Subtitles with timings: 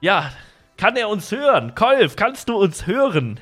[0.00, 0.32] Ja,
[0.76, 1.74] kann er uns hören?
[1.74, 3.40] Kolf, kannst du uns hören?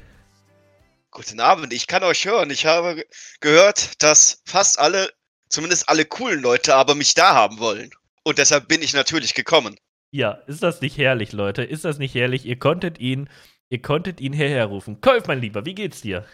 [1.11, 2.51] Guten Abend, ich kann euch hören.
[2.51, 3.05] Ich habe
[3.41, 5.11] gehört, dass fast alle,
[5.51, 7.91] zumindest alle coolen Leute, aber mich da haben wollen.
[8.25, 9.77] Und deshalb bin ich natürlich gekommen.
[10.13, 11.63] Ja, ist das nicht herrlich, Leute?
[11.63, 12.47] Ist das nicht herrlich?
[12.47, 13.29] Ihr konntet ihn,
[13.69, 15.03] ihr konntet ihn hierher rufen.
[15.03, 16.27] Kolf, mein Lieber, wie geht's dir?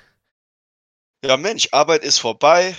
[1.25, 2.77] Ja, Mensch, Arbeit ist vorbei.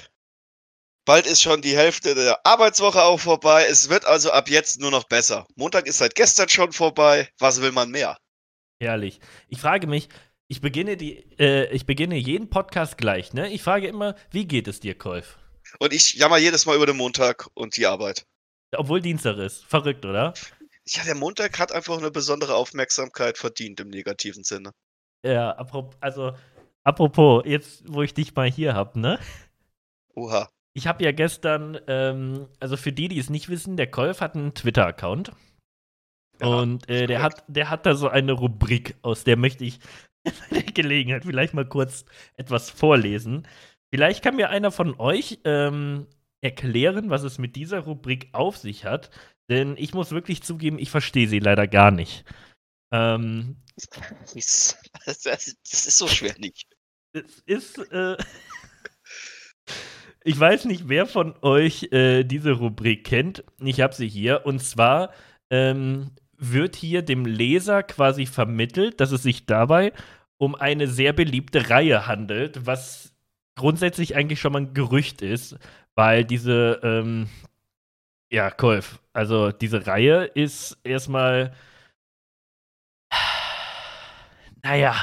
[1.05, 3.65] Bald ist schon die Hälfte der Arbeitswoche auch vorbei.
[3.69, 5.45] Es wird also ab jetzt nur noch besser.
[5.55, 7.29] Montag ist seit gestern schon vorbei.
[7.39, 8.17] Was will man mehr?
[8.79, 9.19] Herrlich.
[9.49, 10.07] Ich frage mich,
[10.47, 13.51] ich beginne, die, äh, ich beginne jeden Podcast gleich, ne?
[13.51, 15.37] Ich frage immer, wie geht es dir, Kolf?
[15.79, 18.25] Und ich jammer jedes Mal über den Montag und die Arbeit.
[18.73, 19.65] Obwohl Dienstag ist.
[19.65, 20.33] Verrückt, oder?
[20.85, 24.71] Ja, der Montag hat einfach eine besondere Aufmerksamkeit verdient im negativen Sinne.
[25.25, 26.33] Ja, apropos, also,
[26.83, 29.19] apropos, jetzt, wo ich dich mal hier hab, ne?
[30.15, 30.49] Oha.
[30.75, 34.35] Ich habe ja gestern, ähm, also für die, die es nicht wissen, der Kolf hat
[34.35, 35.31] einen Twitter-Account.
[36.41, 39.79] Ja, und äh, der, hat, der hat da so eine Rubrik, aus der möchte ich
[40.23, 42.05] bei der Gelegenheit vielleicht mal kurz
[42.37, 43.47] etwas vorlesen.
[43.93, 46.07] Vielleicht kann mir einer von euch ähm,
[46.41, 49.11] erklären, was es mit dieser Rubrik auf sich hat.
[49.49, 52.25] Denn ich muss wirklich zugeben, ich verstehe sie leider gar nicht.
[52.91, 53.57] Ähm,
[55.05, 56.67] Das, das, das ist so schwer nicht.
[57.11, 57.77] es ist.
[57.91, 58.15] Äh,
[60.23, 63.43] ich weiß nicht, wer von euch äh, diese Rubrik kennt.
[63.59, 64.45] Ich habe sie hier.
[64.45, 65.11] Und zwar
[65.49, 69.91] ähm, wird hier dem Leser quasi vermittelt, dass es sich dabei
[70.37, 73.13] um eine sehr beliebte Reihe handelt, was
[73.55, 75.57] grundsätzlich eigentlich schon mal ein Gerücht ist,
[75.95, 77.27] weil diese, ähm,
[78.31, 81.53] ja, Kolf, also diese Reihe ist erstmal,
[84.63, 84.95] naja,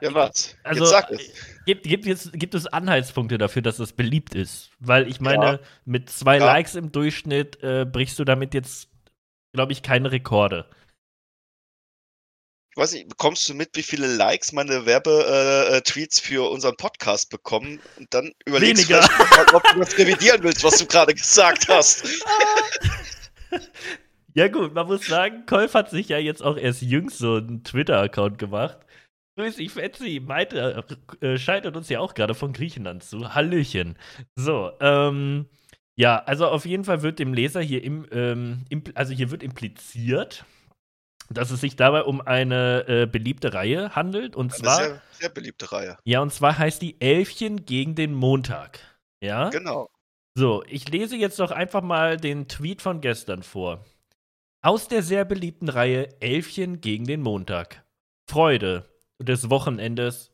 [0.00, 0.56] Ja, was?
[0.62, 1.20] also, Jetzt sag es.
[1.20, 1.32] äh,
[1.66, 4.70] Gibt, gibt, jetzt, gibt es Anhaltspunkte dafür, dass es beliebt ist?
[4.78, 5.58] Weil ich meine, Ja.
[5.84, 6.46] mit zwei Ja.
[6.46, 8.88] Likes im Durchschnitt äh, brichst du damit jetzt,
[9.52, 10.66] glaube ich, keine Rekorde.
[12.72, 17.80] Ich weiß nicht, bekommst du mit, wie viele Likes meine Werbe-Tweets für unseren Podcast bekommen?
[17.98, 19.00] Und dann überlegst Weniger.
[19.06, 22.04] du vielleicht, ob du das revidieren willst, was du gerade gesagt hast.
[24.34, 27.64] Ja, gut, man muss sagen, Kolf hat sich ja jetzt auch erst jüngst so einen
[27.64, 28.78] Twitter-Account gemacht.
[29.40, 30.20] Grüß dich, Fetzi.
[30.24, 30.84] Maite
[31.22, 33.34] äh, schaltet uns ja auch gerade von Griechenland zu.
[33.34, 33.96] Hallöchen.
[34.36, 35.46] So, ähm,
[35.96, 38.64] ja, also auf jeden Fall wird dem Leser hier im, ähm,
[38.94, 40.44] also hier wird impliziert,
[41.30, 44.36] dass es sich dabei um eine äh, beliebte Reihe handelt.
[44.36, 45.96] Und Eine zwar, sehr, sehr beliebte Reihe.
[46.04, 48.80] ja, und zwar heißt die Elfchen gegen den Montag.
[49.22, 49.48] Ja?
[49.48, 49.88] Genau.
[50.34, 53.84] So, ich lese jetzt doch einfach mal den Tweet von gestern vor.
[54.62, 57.84] Aus der sehr beliebten Reihe Elfchen gegen den Montag.
[58.28, 58.89] Freude
[59.20, 60.30] des Wochenendes,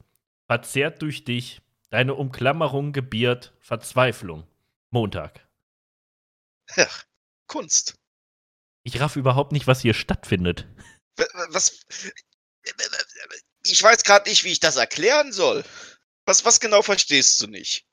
[0.47, 1.60] verzerrt durch dich,
[1.91, 4.47] deine Umklammerung gebiert, Verzweiflung.
[4.91, 5.47] Montag.
[6.76, 6.88] Ja,
[7.47, 7.94] Kunst.
[8.84, 10.66] Ich raff überhaupt nicht, was hier stattfindet.
[11.50, 11.84] Was?
[13.64, 15.64] Ich weiß gerade nicht, wie ich das erklären soll.
[16.24, 17.84] Was, was genau verstehst du nicht?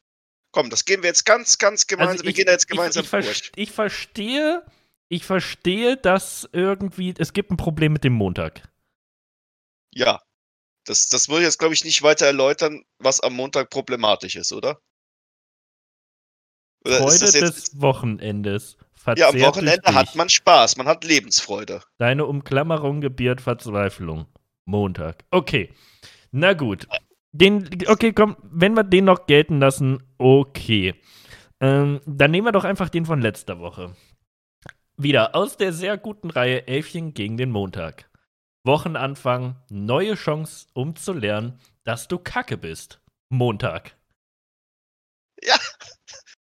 [0.51, 2.11] Komm, das gehen wir jetzt ganz, ganz gemeinsam.
[2.13, 3.51] Also wir ich- gehen da jetzt ich, gemeinsam ich, ver- durch.
[3.55, 4.65] ich verstehe,
[5.09, 8.61] ich verstehe, dass irgendwie, es gibt ein Problem mit dem Montag.
[9.91, 10.21] Ja.
[10.85, 14.51] Das, das will ich jetzt, glaube ich, nicht weiter erläutern, was am Montag problematisch ist,
[14.51, 14.81] oder?
[16.85, 18.77] Oder ist Freude jetzt, des Wochenendes.
[19.15, 21.81] ja, am Wochenende hat man Spaß, man hat Lebensfreude.
[21.97, 24.25] Deine Umklammerung gebiert Verzweiflung.
[24.65, 25.23] Montag.
[25.31, 25.73] Okay.
[26.31, 26.87] Na gut.
[27.31, 30.95] Den, okay, komm, wenn wir den noch gelten lassen, okay.
[31.59, 33.95] Ähm, dann nehmen wir doch einfach den von letzter Woche.
[34.97, 38.09] Wieder aus der sehr guten Reihe Elfchen gegen den Montag.
[38.65, 43.01] Wochenanfang, neue Chance, um zu lernen, dass du Kacke bist.
[43.29, 43.95] Montag.
[45.41, 45.55] Ja.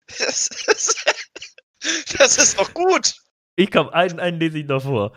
[0.08, 1.06] Das ist,
[2.18, 3.16] das ist doch gut.
[3.56, 5.14] Ich komm, einen, einen lese ich noch vor.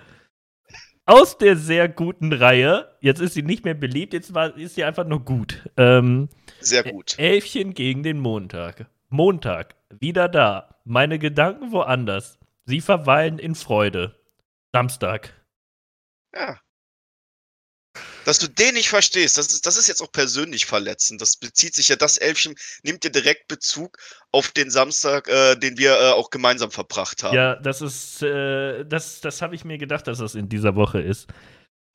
[1.04, 4.84] Aus der sehr guten Reihe, jetzt ist sie nicht mehr beliebt, jetzt war, ist sie
[4.84, 5.68] einfach nur gut.
[5.76, 6.28] Ähm,
[6.60, 7.18] Sehr gut.
[7.18, 8.86] Elfchen gegen den Montag.
[9.08, 10.80] Montag, wieder da.
[10.84, 12.38] Meine Gedanken woanders.
[12.64, 14.20] Sie verweilen in Freude.
[14.72, 15.32] Samstag.
[16.34, 16.60] Ja.
[18.24, 21.20] Dass du den nicht verstehst, das ist, das ist jetzt auch persönlich verletzend.
[21.20, 23.98] Das bezieht sich ja, das Elfchen nimmt dir direkt Bezug
[24.30, 27.34] auf den Samstag, äh, den wir äh, auch gemeinsam verbracht haben.
[27.36, 31.00] Ja, das ist, äh, das, das habe ich mir gedacht, dass das in dieser Woche
[31.00, 31.28] ist.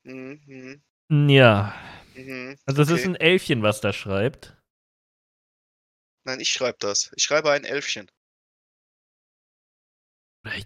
[0.03, 1.73] Mhm, Ja,
[2.15, 2.57] mhm.
[2.65, 3.09] also es ist Okay.
[3.09, 4.57] ein Elfchen, was da schreibt.
[6.25, 7.11] Nein, ich schreibe das.
[7.15, 8.09] Ich schreibe ein Elfchen.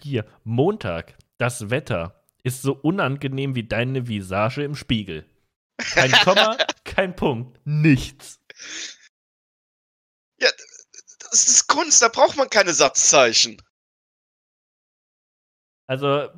[0.01, 5.25] Hier, Montag, das Wetter ist so unangenehm wie deine Visage im Spiegel.
[5.93, 8.39] Kein Komma, kein Punkt, nichts.
[10.39, 10.49] Ja,
[11.29, 13.61] das ist Kunst, da braucht man keine Satzzeichen.
[15.87, 16.29] Also,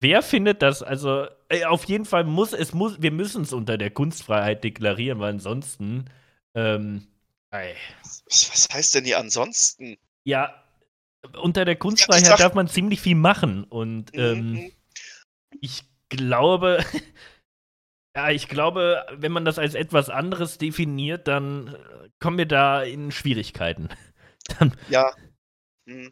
[0.00, 0.82] Wer findet das?
[0.82, 5.20] Also, äh, auf jeden Fall muss es muss, wir müssen es unter der Kunstfreiheit deklarieren,
[5.20, 6.06] weil ansonsten,
[6.56, 7.06] ähm,
[7.52, 7.76] ey.
[8.02, 9.96] Was, was heißt denn hier ansonsten?
[10.24, 10.60] Ja,
[11.40, 14.72] unter der Kunstfreiheit sag- darf man ziemlich viel machen und ähm, Mhm.
[15.60, 16.78] ich glaube,
[18.14, 22.82] ja, ich glaube, wenn man das als etwas anderes definiert, dann äh, kommen wir da
[22.82, 23.88] in Schwierigkeiten.
[24.90, 25.14] Ja.
[25.86, 26.10] Mhm.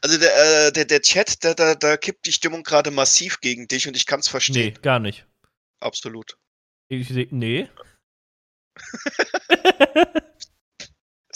[0.00, 3.66] Also der, äh, der, der Chat, da, da, da kippt die Stimmung gerade massiv gegen
[3.66, 4.78] dich und ich kann es nee, verstehen.
[4.80, 5.26] gar nicht.
[5.80, 6.38] Absolut.
[6.88, 7.68] Ich seh, nee.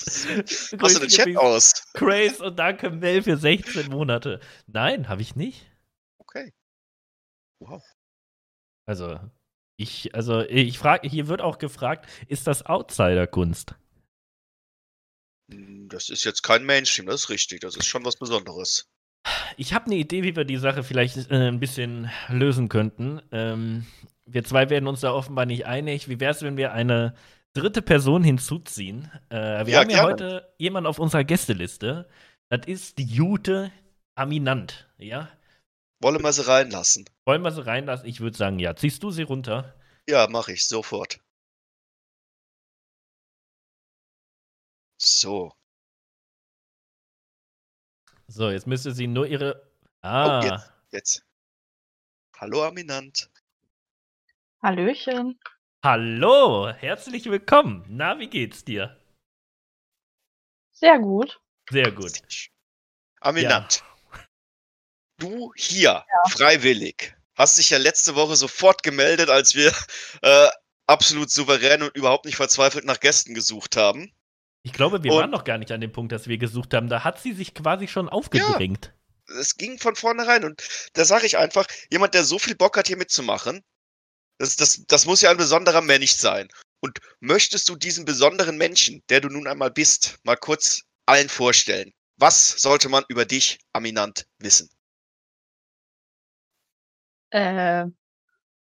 [0.79, 1.85] Machst du den Chat aus?
[1.95, 4.41] Craze und danke Mel für 16 Monate.
[4.67, 5.67] Nein, habe ich nicht.
[6.19, 6.53] Okay.
[7.61, 7.83] Wow.
[8.87, 9.19] Also,
[9.79, 13.75] ich, also ich frage, hier wird auch gefragt, ist das Outsider-Kunst?
[15.51, 17.61] Hm, Das ist jetzt kein Mainstream, das ist richtig.
[17.61, 18.91] Das ist schon was Besonderes.
[19.57, 23.21] Ich habe eine Idee, wie wir die Sache vielleicht äh, ein bisschen lösen könnten.
[23.33, 23.87] Ähm,
[24.27, 26.09] wir zwei werden uns da offenbar nicht einig.
[26.09, 27.15] Wie wäre es, wenn wir eine
[27.55, 29.11] dritte Person hinzuziehen?
[29.31, 30.03] Äh, wir Ja, haben ja gerne.
[30.03, 32.09] heute jemanden auf unserer Gästeliste.
[32.49, 33.71] Das ist die Jute
[34.15, 34.89] Aminant.
[34.99, 35.29] Ja?
[36.01, 37.05] Wolle mal sie reinlassen.
[37.25, 38.07] Wollen wir sie reinlassen?
[38.07, 38.77] Ich würde sagen, ja.
[38.77, 39.75] Ziehst du sie runter?
[40.09, 41.21] Ja, mache ich sofort.
[45.01, 45.53] So.
[48.27, 49.71] So, jetzt müsste sie nur ihre.
[50.03, 50.43] Oh, Ah.
[50.45, 50.73] jetzt.
[50.91, 51.27] Jetzt.
[52.37, 53.31] Hallo Aminant.
[54.63, 55.39] Hallöchen.
[55.85, 57.85] Hallo, herzlich willkommen.
[57.89, 59.01] Na, wie geht's dir?
[60.73, 61.41] Sehr gut.
[61.71, 62.21] Sehr gut.
[63.21, 63.83] Aminant.
[65.19, 69.73] Du hier, freiwillig, hast dich ja letzte Woche sofort gemeldet, als wir
[70.23, 70.49] äh,
[70.87, 74.13] absolut souverän und überhaupt nicht verzweifelt nach Gästen gesucht haben.
[74.63, 76.89] Ich glaube, wir Und- waren noch gar nicht an dem Punkt, dass wir gesucht haben.
[76.89, 78.93] Da hat sie sich quasi schon aufgedrängt.
[79.41, 80.63] Es ging von vornherein und
[80.95, 83.63] da sage ich einfach, jemand, der so viel Bock hat, hier mitzumachen,
[84.39, 86.49] das, das, das muss ja ein besonderer Mensch sein.
[86.81, 91.93] Und möchtest du diesen besonderen Menschen, der du nun einmal bist, mal kurz allen vorstellen?
[92.17, 94.71] Was sollte man über dich, Aminant, wissen?
[97.31, 97.87] Äh,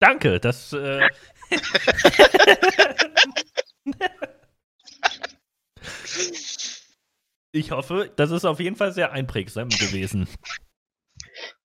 [0.00, 0.72] Danke, das.
[0.72, 1.06] Äh
[7.52, 10.26] ich hoffe, das ist auf jeden Fall sehr einprägsam gewesen.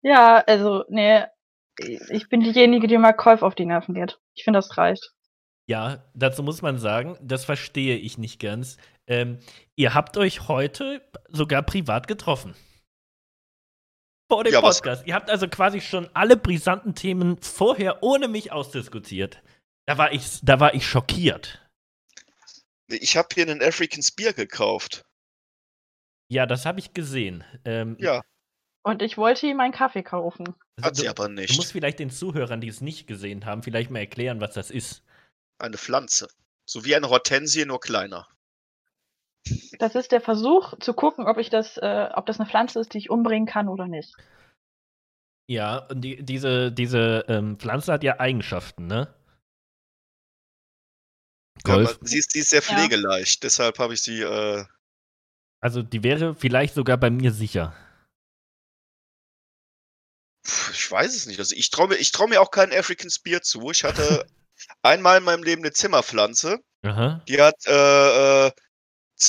[0.02, 1.24] ja, also, nee,
[2.10, 4.20] ich bin diejenige, die mal Käuf auf die Nerven geht.
[4.34, 5.12] Ich finde, das reicht.
[5.68, 8.78] Ja, dazu muss man sagen, das verstehe ich nicht ganz.
[9.08, 9.40] Ähm,
[9.76, 12.56] ihr habt euch heute sogar privat getroffen.
[14.34, 15.06] Vor dem Ja, was- Podcast.
[15.06, 19.44] Ihr habt also quasi schon alle brisanten Themen vorher ohne mich ausdiskutiert.
[19.86, 21.60] Da war ich, da war ich schockiert.
[22.88, 25.04] Ich habe hier einen African Spear gekauft.
[26.32, 27.44] Ja, das habe ich gesehen.
[27.64, 28.22] Ähm, Ja,
[28.84, 30.48] Und ich wollte ihm einen Kaffee kaufen.
[30.78, 31.72] also hat sie du, aber du musst nicht.
[31.72, 35.04] vielleicht den Zuhörern, die es nicht gesehen haben, vielleicht mal erklären, was das ist.
[35.60, 36.28] Eine Pflanze.
[36.68, 38.28] So wie eine Hortensie, nur kleiner.
[39.80, 42.94] Das ist der Versuch zu gucken, ob ich das, äh, ob das eine Pflanze ist,
[42.94, 44.16] die ich umbringen kann oder nicht.
[45.50, 49.14] Ja, und die, diese, diese ähm, Pflanze hat ja Eigenschaften, ne?
[51.66, 52.66] Ja, aber sie, ist, sie ist sehr Ja.
[52.78, 54.22] pflegeleicht, deshalb habe ich sie.
[54.22, 54.66] Äh,
[55.62, 57.76] Also die wäre vielleicht sogar bei mir sicher.
[60.72, 61.40] ich weiß es nicht.
[61.40, 63.72] Also ich traue mir, ich trau mir auch keinen African Spear zu.
[63.72, 64.26] Ich hatte
[64.82, 66.60] einmal in meinem Leben eine Zimmerpflanze.
[66.86, 67.22] Aha.
[67.28, 68.52] Die hat äh, äh,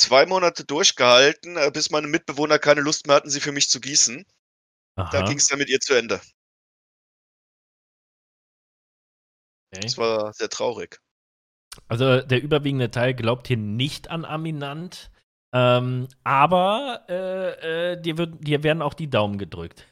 [0.01, 3.79] zwei Monate durchgehalten, äh, bis meine Mitbewohner keine Lust mehr hatten, sie für mich zu
[3.79, 4.25] gießen.
[4.95, 5.25] Da Aha.
[5.25, 6.21] ging es dann mit ihr zu Ende.
[9.71, 9.81] Okay.
[9.81, 10.99] Das war sehr traurig.
[11.87, 15.11] Also der überwiegende Teil glaubt hier nicht an Aminant,
[15.53, 19.85] ähm, aber äh, äh, dir, wird, dir werden auch die Daumen gedrückt.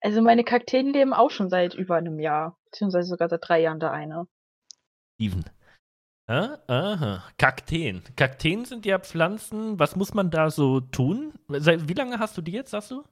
[0.00, 3.80] Also meine Kakteen leben auch schon seit über einem Jahr, beziehungsweise sogar seit drei Jahren
[3.80, 4.26] der eine.
[5.14, 5.44] Steven.
[6.32, 7.24] Ah, aha.
[7.36, 8.02] Kakteen.
[8.16, 9.78] Kakteen sind ja Pflanzen.
[9.78, 11.34] Was muss man da so tun?
[11.48, 13.04] Wie lange hast du die jetzt, sagst du?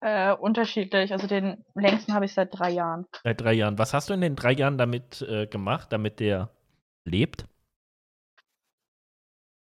[0.00, 1.12] Äh, unterschiedlich.
[1.12, 3.06] Also den längsten habe ich seit drei Jahren.
[3.24, 3.78] Seit drei Jahren.
[3.78, 6.50] Was hast du in den drei Jahren damit äh, gemacht, damit der
[7.06, 7.46] lebt?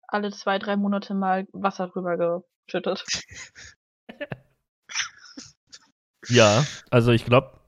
[0.08, 3.04] Alle zwei, drei Monate mal Wasser drüber geschüttet.
[6.30, 7.60] Ja, also ich glaube,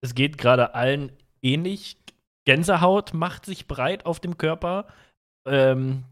[0.00, 1.96] es geht gerade allen ähnlich.
[2.46, 4.92] Gänsehaut macht sich breit auf dem Körper.
[5.46, 6.04] Ähm,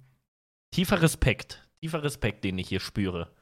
[0.72, 1.66] tiefer Respekt.
[1.80, 3.34] Tiefer Respekt, den ich hier spüre.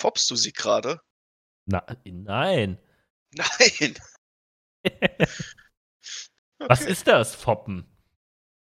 [0.00, 1.00] Foppst du sie gerade?
[1.66, 2.78] Na, nein.
[3.34, 3.94] Nein.
[6.58, 7.86] Was Okay, ist das, Foppen?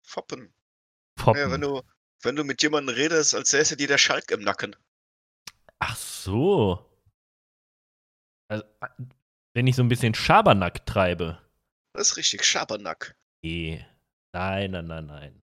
[0.07, 0.53] Foppen.
[1.19, 1.41] Foppen.
[1.41, 1.83] Ja, wenn du,
[2.23, 4.77] wenn du mit jemandem redest, als säße dir der Schalk im Nacken.
[5.79, 6.85] Ach so.
[8.49, 8.65] Also,
[9.59, 11.37] wenn ich so ein bisschen Schabernack treibe.
[11.93, 13.17] Das ist richtig, Schabernack.
[13.43, 13.85] Nee.
[14.33, 15.43] Nein, nein, nein, nein.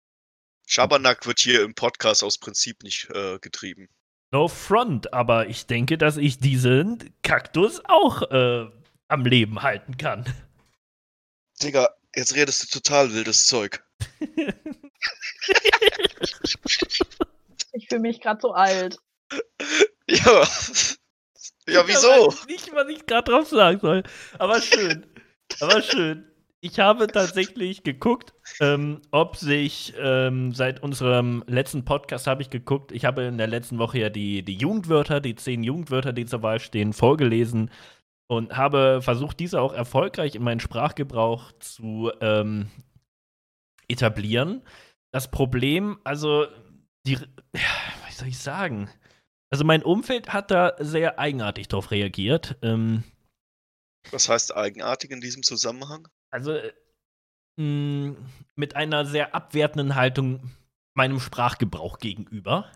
[0.65, 3.89] Schabernack wird hier im Podcast aus Prinzip nicht äh, getrieben.
[4.31, 8.71] No front, aber ich denke, dass ich diesen Kaktus auch äh,
[9.09, 10.23] am Leben halten kann.
[11.61, 13.83] Digga, jetzt redest du total wildes Zeug.
[17.77, 18.97] Ich fühle mich gerade so alt.
[20.07, 20.47] Ja.
[21.67, 22.29] Ja, wieso?
[22.29, 24.03] Ich weiß nicht, was ich gerade drauf sagen soll.
[24.39, 25.05] Aber schön.
[25.59, 26.25] Aber schön.
[26.61, 32.91] Ich habe tatsächlich geguckt, ähm, ob sich ähm, seit unserem letzten Podcast habe ich geguckt.
[32.91, 36.41] Ich habe in der letzten Woche ja die, die Jugendwörter, die zehn Jugendwörter, die zur
[36.41, 37.69] Wahl stehen, vorgelesen
[38.27, 42.71] und habe versucht, diese auch erfolgreich in meinen Sprachgebrauch zu ähm,
[43.87, 44.63] etablieren.
[45.11, 46.47] Das Problem, also
[47.05, 47.61] die, ja,
[48.05, 48.89] was soll ich sagen?
[49.51, 52.57] Also mein Umfeld hat da sehr eigenartig drauf reagiert.
[52.61, 53.03] Ähm,
[54.11, 56.07] Was heißt eigenartig in diesem Zusammenhang?
[56.31, 56.73] also äh,
[57.57, 58.15] mh,
[58.55, 60.51] mit einer sehr abwertenden Haltung
[60.95, 62.71] meinem Sprachgebrauch gegenüber.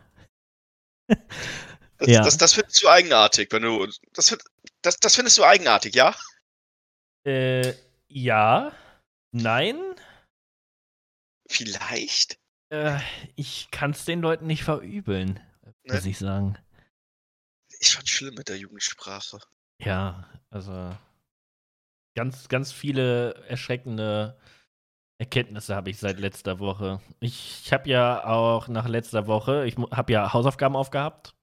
[1.98, 2.22] Das, Ja.
[2.22, 3.86] das, das findest du eigenartig, wenn du.
[4.14, 4.38] Das,
[4.82, 6.16] das, das findest du eigenartig, ja?
[7.26, 7.74] Äh,
[8.08, 8.72] ja,
[9.34, 9.78] nein,
[11.50, 12.40] Vielleicht?
[12.72, 13.00] äh,
[13.36, 15.40] ich kann es den Leuten nicht verübeln,
[15.86, 16.58] muss ich sagen.
[17.80, 19.40] Ist schon schlimm mit der Jugendsprache.
[19.82, 20.96] Ja, also
[22.16, 24.38] ganz, ganz viele erschreckende
[25.20, 27.02] Erkenntnisse habe ich seit letzter Woche.
[27.20, 31.36] Ich, ich habe ja auch nach letzter Woche, ich habe ja Hausaufgaben aufgehabt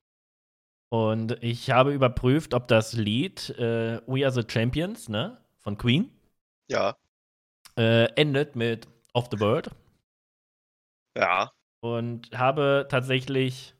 [0.90, 6.10] und ich habe überprüft, ob das Lied äh, We Are the Champions, ne, von Queen,
[6.68, 6.96] Ja.
[7.78, 9.70] äh, endet mit Of the World
[11.16, 11.52] Ja.
[11.80, 13.74] und habe tatsächlich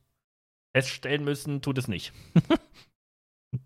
[0.77, 2.13] feststellen müssen, tut es nicht.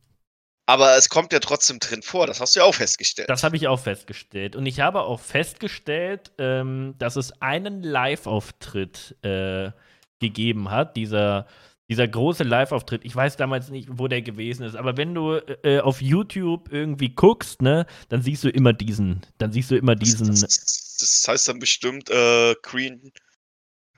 [0.67, 3.29] Aber es kommt ja trotzdem drin vor, das hast du ja auch festgestellt.
[3.29, 4.55] Das habe ich auch festgestellt.
[4.55, 9.73] Und ich habe auch festgestellt, ähm, dass es einen Live-Auftritt äh,
[10.21, 10.97] gegeben hat.
[10.97, 11.49] Dieser,
[11.89, 13.05] dieser große Live-Auftritt.
[13.05, 14.77] Ich weiß damals nicht, wo der gewesen ist.
[14.77, 19.23] Aber wenn du äh, auf YouTube irgendwie guckst, ne, dann siehst du immer diesen.
[19.39, 20.29] Dann siehst du immer diesen.
[20.29, 23.11] Das, das, das heißt dann bestimmt äh, Queen,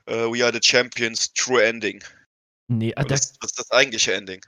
[0.07, 2.03] äh, We Are the Champions, True Ending.
[2.67, 4.41] Nee, das, das, das ist das eigentliche Ending.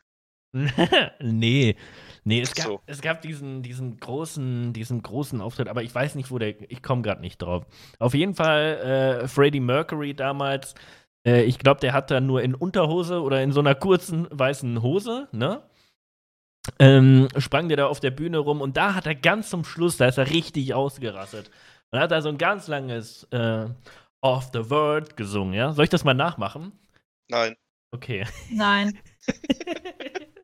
[1.22, 1.76] nee.
[2.24, 2.82] Nee, es gab, So.
[2.88, 6.56] es gab diesen, diesen, großen, diesen großen Auftritt, aber ich weiß nicht, wo der.
[6.72, 7.66] Ich komme gerade nicht drauf.
[8.00, 10.74] Auf jeden Fall äh, Freddie Mercury damals.
[11.28, 14.82] Äh, ich glaube, der hat da nur in Unterhose oder in so einer kurzen weißen
[14.82, 15.62] Hose, ne?
[16.80, 19.98] Ähm, sprang der da auf der Bühne rum und da hat er ganz zum Schluss,
[19.98, 21.52] da ist er richtig ausgerastet.
[21.92, 23.68] Und hat da so ein ganz langes äh,
[24.22, 25.72] Off the World gesungen, ja?
[25.74, 26.72] Soll ich das mal nachmachen?
[27.30, 27.56] Nein.
[27.92, 28.26] Okay.
[28.52, 28.98] Nein.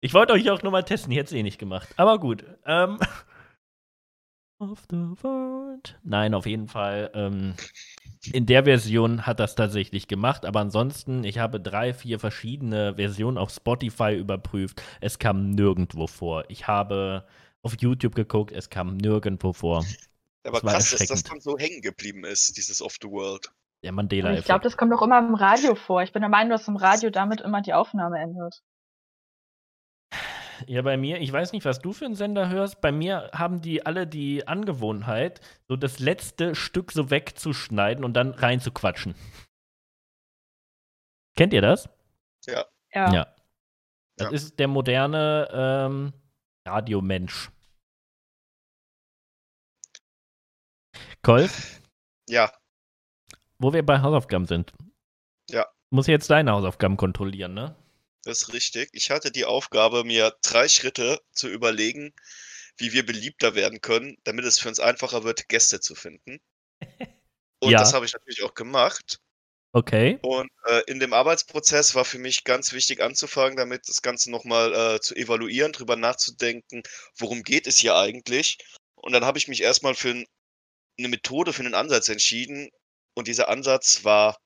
[0.00, 1.88] Ich wollte euch auch nur mal testen, ich hätte es eh nicht gemacht.
[1.96, 2.44] Aber gut.
[2.64, 2.98] Ähm.
[4.58, 5.98] Of the world.
[6.02, 7.10] Nein, auf jeden Fall.
[7.14, 7.54] Ähm,
[8.32, 13.36] in der Version hat das tatsächlich gemacht, aber ansonsten, ich habe drei, vier verschiedene Versionen
[13.36, 14.82] auf Spotify überprüft.
[15.00, 16.44] Es kam nirgendwo vor.
[16.48, 17.26] Ich habe
[17.62, 19.84] auf YouTube geguckt, es kam nirgendwo vor.
[20.44, 23.50] Aber krass, dass das dann so hängen geblieben ist, dieses Off the World.
[23.82, 24.40] Der Aber Mandela-Effekt.
[24.40, 26.02] ich glaube, das kommt doch immer im Radio vor.
[26.02, 28.62] Ich bin der Meinung, dass im Radio damit immer die Aufnahme endet.
[30.66, 32.80] Ja, bei mir, ich weiß nicht, was du für einen Sender hörst.
[32.80, 38.30] Bei mir haben die alle die Angewohnheit, so das letzte Stück so wegzuschneiden und dann
[38.32, 39.14] reinzuquatschen.
[41.36, 41.88] Kennt ihr das?
[42.46, 42.64] Ja.
[44.16, 44.30] Das Ja.
[44.30, 46.12] ist der moderne ähm,
[46.66, 47.50] Radiomensch.
[51.22, 51.82] Kolf,
[52.28, 52.50] Ja,
[53.58, 54.72] wo wir bei Hausaufgaben sind.
[55.50, 55.66] Ja.
[55.90, 57.76] Muss jetzt deine Hausaufgaben kontrollieren, ne?
[58.24, 58.88] das ist richtig.
[58.92, 62.12] Ich hatte die Aufgabe, mir drei Schritte zu überlegen,
[62.76, 66.40] wie wir beliebter werden können, damit es für uns einfacher wird, Gäste zu finden.
[67.60, 67.78] Und Ja.
[67.78, 69.20] das habe ich natürlich auch gemacht.
[69.72, 70.18] Okay.
[70.22, 74.74] Und äh, in dem Arbeitsprozess war für mich ganz wichtig anzufangen, damit das Ganze nochmal
[74.96, 76.82] äh, zu evaluieren, drüber nachzudenken,
[77.18, 78.58] worum geht es hier eigentlich.
[78.96, 80.26] Und dann habe ich mich erstmal für n-
[80.98, 82.70] eine Methode, für einen Ansatz entschieden.
[83.16, 84.36] Und dieser Ansatz war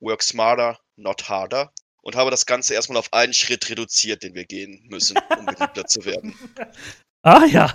[0.00, 1.72] Work smarter, not harder.
[2.02, 5.86] Und habe das Ganze erstmal auf einen Schritt reduziert, den wir gehen müssen, um beliebter
[5.86, 6.34] zu werden.
[7.22, 7.66] Ah ja.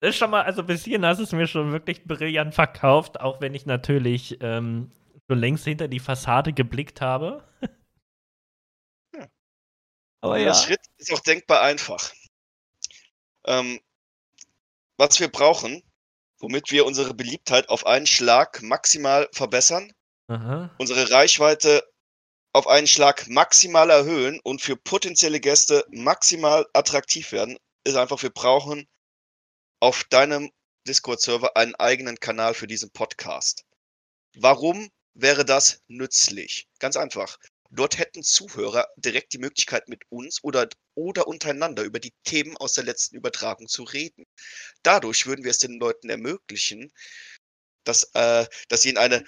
[0.00, 3.18] Das ist schon mal, also bis hierhin hast du es mir schon wirklich brillant verkauft,
[3.18, 4.92] auch wenn ich natürlich ähm,
[5.26, 7.48] schon längst hinter die Fassade geblickt habe.
[9.14, 9.26] Ja.
[10.20, 10.48] Aber ja.
[10.48, 12.12] Der Schritt ist auch denkbar einfach.
[13.46, 13.80] Ähm,
[14.98, 15.82] was wir brauchen,
[16.40, 19.92] womit wir unsere Beliebtheit auf einen Schlag maximal verbessern,
[20.28, 20.70] Aha.
[20.78, 21.86] unsere Reichweite
[22.52, 28.30] auf einen Schlag maximal erhöhen und für potenzielle Gäste maximal attraktiv werden, ist einfach, wir
[28.30, 28.88] brauchen
[29.80, 30.50] auf deinem
[30.88, 33.64] Discord-Server einen eigenen Kanal für diesen Podcast.
[34.34, 36.68] Warum wäre das nützlich?
[36.78, 37.38] Ganz einfach.
[37.70, 42.72] Dort hätten Zuhörer direkt die Möglichkeit, mit uns oder, oder untereinander über die Themen aus
[42.72, 44.26] der letzten Übertragung zu reden.
[44.82, 46.92] Dadurch würden wir es den Leuten ermöglichen,
[47.84, 49.24] dass, äh, dass sie in eine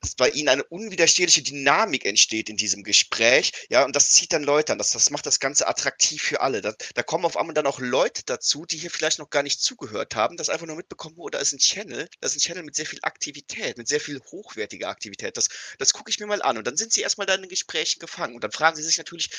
[0.00, 4.42] dass bei ihnen eine unwiderstehliche Dynamik entsteht in diesem Gespräch, ja, und das zieht dann
[4.42, 6.62] Leute an, das, das macht das Ganze attraktiv für alle.
[6.62, 9.60] Da, da kommen auf einmal dann auch Leute dazu, die hier vielleicht noch gar nicht
[9.62, 12.62] zugehört haben, das einfach nur mitbekommen, oh, da ist ein Channel, das ist ein Channel
[12.64, 16.42] mit sehr viel Aktivität, mit sehr viel hochwertiger Aktivität, das, das gucke ich mir mal
[16.42, 18.82] an und dann sind sie erstmal da in den Gesprächen gefangen und dann fragen sie
[18.82, 19.30] sich natürlich,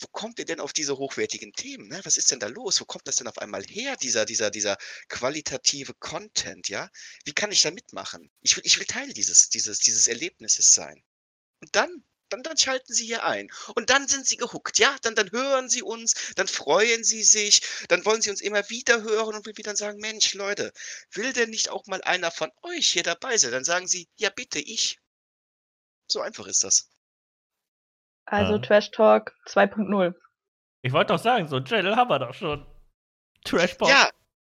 [0.00, 2.00] wo kommt ihr denn auf diese hochwertigen Themen, ne?
[2.02, 4.76] was ist denn da los, wo kommt das denn auf einmal her, dieser, dieser, dieser
[5.08, 6.90] qualitative Content, ja,
[7.24, 8.30] wie kann ich da mitmachen?
[8.42, 11.02] Ich will, ich will Teil dieses, dieses, dieses Erlebnisses sein.
[11.60, 13.50] Und dann, dann, dann schalten sie hier ein.
[13.74, 14.94] Und dann sind sie gehuckt, ja?
[15.02, 19.02] Dann, dann hören sie uns, dann freuen sie sich, dann wollen sie uns immer wieder
[19.02, 20.72] hören und wir dann sagen, Mensch, Leute,
[21.12, 23.52] will denn nicht auch mal einer von euch hier dabei sein?
[23.52, 24.98] Dann sagen sie, ja bitte, ich.
[26.10, 26.90] So einfach ist das.
[28.24, 28.58] Also Ah.
[28.58, 30.14] Trash Talk 2.0.
[30.82, 32.66] Ich wollte doch sagen, so ein Channel haben wir doch schon.
[33.44, 33.88] Trash Pop.
[33.88, 34.10] Ja,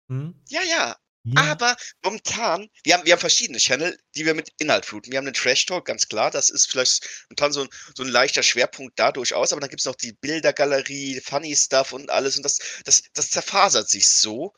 [0.09, 0.41] Hm?
[0.49, 0.97] ja, ja.
[1.27, 1.43] Ja.
[1.43, 5.11] Aber momentan, wir haben, wir haben verschiedene Channel, die wir mit Inhalt fluten.
[5.11, 6.31] Wir haben den Trash Talk, ganz klar.
[6.31, 9.53] Das ist vielleicht momentan so ein, so ein leichter Schwerpunkt da durchaus.
[9.53, 12.37] Aber dann gibt es noch die Bildergalerie, Funny Stuff und alles.
[12.37, 14.55] Und das, das, das zerfasert sich so.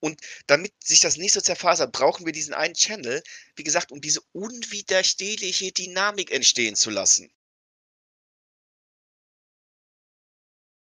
[0.00, 3.22] Und damit sich das nicht so zerfasert, brauchen wir diesen einen Channel,
[3.56, 7.32] wie gesagt, um diese unwiderstehliche Dynamik entstehen zu lassen.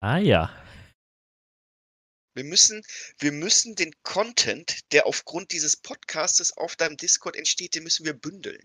[0.00, 0.61] Ah ja.
[2.34, 2.82] Wir müssen,
[3.18, 8.14] wir müssen den Content, der aufgrund dieses Podcastes auf deinem Discord entsteht, den müssen wir
[8.14, 8.62] bündeln.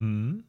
[0.00, 0.44] Hm?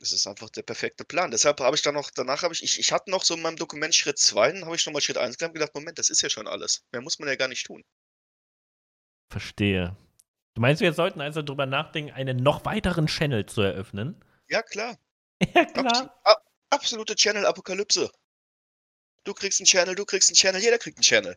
[0.00, 1.30] Das ist einfach der perfekte Plan.
[1.30, 3.56] Deshalb habe ich dann noch, danach habe ich, ich, ich hatte noch so in meinem
[3.56, 6.46] Dokument Schritt 2, dann habe ich nochmal Schritt 1 gedacht, Moment, das ist ja schon
[6.46, 6.84] alles.
[6.92, 7.82] Mehr muss man ja gar nicht tun.
[9.32, 9.96] Verstehe.
[10.52, 14.22] Du meinst, wir sollten also drüber nachdenken, einen noch weiteren Channel zu eröffnen?
[14.48, 14.98] Ja, klar.
[15.54, 16.20] Ja, Abs klar.
[16.24, 16.43] a-
[16.74, 18.10] absolute Channel-Apokalypse.
[19.24, 21.36] Du kriegst einen Channel, du kriegst einen Channel, jeder kriegt einen Channel.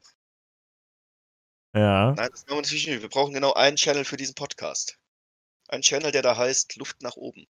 [1.73, 2.13] Ja.
[2.13, 3.02] Nein, das machen wir natürlich nicht.
[3.02, 5.00] Wir brauchen genau einen Channel für diesen Podcast.
[5.69, 7.47] Ein Channel, der da heißt Luft nach oben.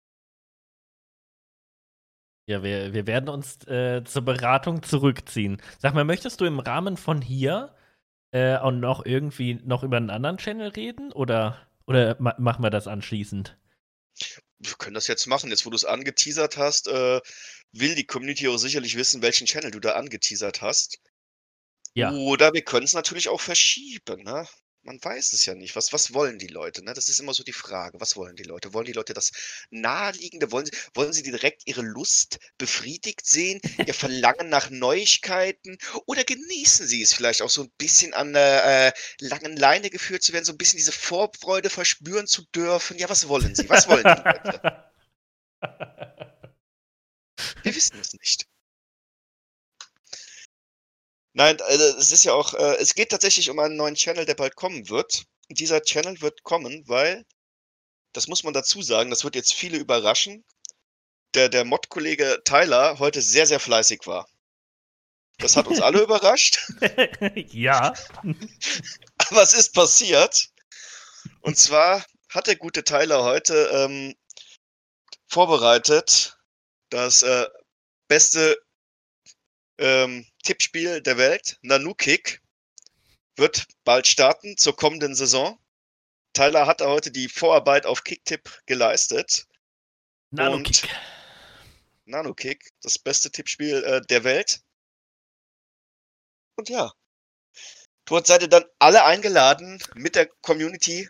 [2.46, 5.62] Ja, wir, wir werden uns äh, zur Beratung zurückziehen.
[5.78, 7.74] Sag mal, möchtest du im Rahmen von hier
[8.32, 11.12] äh, auch noch irgendwie noch über einen anderen Channel reden?
[11.12, 13.56] Oder, oder ma machen wir das anschließend?
[14.60, 15.50] Wir können das jetzt machen.
[15.50, 17.20] Jetzt, wo du es angeteasert hast, äh,
[17.72, 21.00] will die Community auch sicherlich wissen, welchen Channel du da angeteasert hast.
[21.94, 22.12] Ja.
[22.12, 24.46] Oder wir können es natürlich auch verschieben, ne?
[24.82, 25.76] Man weiß es ja nicht.
[25.76, 26.82] Was, was wollen die Leute?
[26.82, 26.94] Ne?
[26.94, 28.00] Das ist immer so die Frage.
[28.00, 28.72] Was wollen die Leute?
[28.72, 29.30] Wollen die Leute das
[29.70, 30.50] Naheliegende?
[30.52, 33.60] Wollen sie, wollen sie direkt ihre Lust befriedigt sehen?
[33.86, 35.76] Ihr Verlangen nach Neuigkeiten?
[36.06, 40.22] Oder genießen sie es vielleicht auch so ein bisschen an der äh, langen Leine geführt
[40.22, 42.98] zu werden, so ein bisschen diese Vorfreude verspüren zu dürfen?
[42.98, 43.68] Ja, was wollen sie?
[43.68, 44.84] Was wollen die Leute?
[47.62, 48.46] Wir wissen es nicht.
[51.40, 54.34] Nein, also es ist ja auch, äh, es geht tatsächlich um einen neuen Channel, der
[54.34, 55.24] bald kommen wird.
[55.48, 57.24] Dieser Channel wird kommen, weil,
[58.12, 60.44] das muss man dazu sagen, das wird jetzt viele überraschen,
[61.32, 64.28] der, der Mod-Kollege Tyler heute sehr, sehr fleißig war.
[65.38, 66.58] Das hat uns alle überrascht,
[67.34, 67.94] ja.
[69.16, 70.50] aber es ist passiert.
[71.40, 74.14] Und zwar hat der gute Tyler heute ähm,
[75.26, 76.36] vorbereitet
[76.90, 77.48] das äh,
[78.08, 78.60] beste
[79.78, 82.42] ähm, Tippspiel der Welt, Nanu-Kick,
[83.36, 85.58] wird bald starten zur kommenden Saison.
[86.32, 89.46] Tyler hat heute die Vorarbeit auf Kicktipp geleistet.
[90.30, 90.88] Nano-Kick.
[92.04, 94.60] Nano-Kick, das beste Tippspiel äh, der Welt.
[96.56, 96.92] Und ja,
[98.04, 101.08] dort seid ihr dann alle eingeladen, mit der Community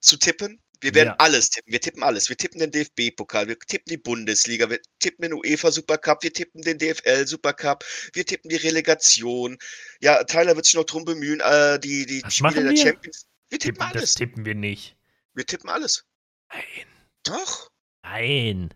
[0.00, 0.62] zu tippen.
[0.80, 1.16] Wir werden Ja.
[1.18, 1.72] alles tippen.
[1.72, 2.28] Wir tippen alles.
[2.28, 6.62] Wir tippen den DFB-Pokal, wir tippen die Bundesliga, wir tippen den UEFA Supercup, wir tippen
[6.62, 9.58] den DFL Supercup, wir tippen die Relegation.
[10.00, 12.76] Ja, Tyler wird sich noch drum bemühen, äh, die, die Was Spiele machen der wir?
[12.82, 13.26] Champions.
[13.50, 14.14] Wir tippen Tippen, das alles.
[14.14, 14.96] tippen wir nicht.
[15.34, 16.04] Wir tippen alles.
[16.52, 16.86] Nein.
[17.24, 17.70] Doch.
[18.04, 18.74] Nein.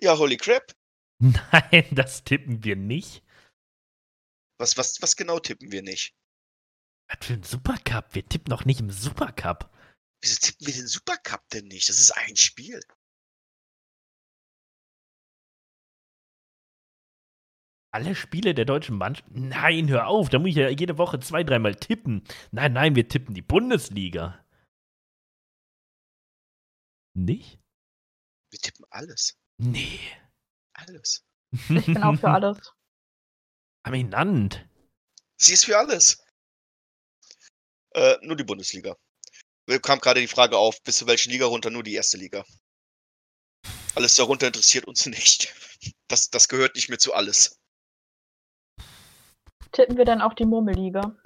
[0.00, 0.72] Ja, holy crap.
[1.18, 3.22] Nein, das tippen wir nicht.
[4.58, 6.14] Was, was, was genau tippen wir nicht?
[7.08, 8.14] Was für ein Supercup?
[8.14, 9.70] Wir tippen doch nicht im Supercup.
[10.24, 11.86] Wieso tippen wir den Supercup denn nicht?
[11.86, 12.80] Das ist ein Spiel.
[17.92, 19.28] Alle Spiele der deutschen Mannschaft?
[19.30, 22.24] Nein, hör auf, da muss ich ja jede Woche zwei, dreimal tippen.
[22.52, 24.42] Nein, nein, wir tippen die Bundesliga.
[27.14, 27.60] Nicht?
[28.50, 29.38] Wir tippen alles.
[29.58, 30.00] Nee.
[30.72, 31.22] Alles.
[31.52, 32.72] Ich bin auch für alles.
[33.82, 34.66] Aminant.
[35.36, 36.24] Sie ist für alles.
[37.90, 38.96] Äh, nur die Bundesliga.
[39.66, 41.70] Wir kam gerade die Frage auf, bis zu welche Liga runter?
[41.70, 42.44] Nur die erste Liga.
[43.94, 45.54] Alles darunter interessiert uns nicht.
[46.08, 47.60] Das, das gehört nicht mehr zu alles.
[49.72, 51.16] Tippen wir dann auch die Murmelliga?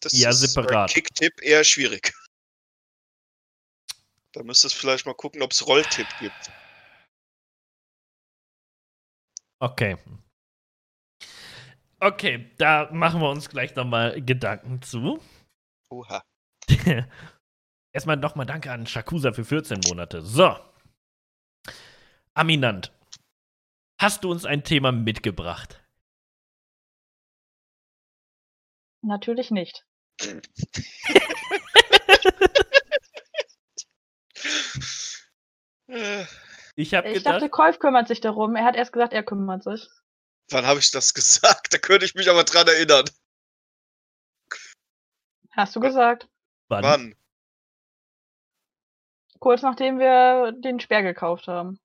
[0.00, 0.90] Das Ja, ist separat.
[0.90, 2.12] Kicktipp eher schwierig.
[4.32, 6.50] Da müsstest du vielleicht mal gucken, ob es Rolltipp gibt.
[9.58, 9.96] Okay.
[12.00, 15.18] Okay, da machen wir uns gleich nochmal Gedanken zu.
[15.90, 16.22] Oha.
[17.92, 20.22] Erstmal nochmal danke an Shakusa für 14 Monate.
[20.22, 20.56] So.
[22.34, 22.92] Aminant.
[24.00, 25.82] Hast du uns ein Thema mitgebracht?
[29.02, 29.86] Natürlich nicht.
[36.78, 38.54] Ich habe Ich gedacht, dachte, Kolf kümmert sich darum.
[38.54, 39.88] Er hat erst gesagt, er kümmert sich.
[40.50, 41.68] wann habe ich das gesagt?
[41.72, 43.08] Da könnte ich mich aber dran erinnern.
[45.52, 46.28] Hast du gesagt.
[46.68, 46.82] Wann?
[46.82, 47.14] Mann.
[49.38, 51.78] Kurz nachdem wir den Speer gekauft haben.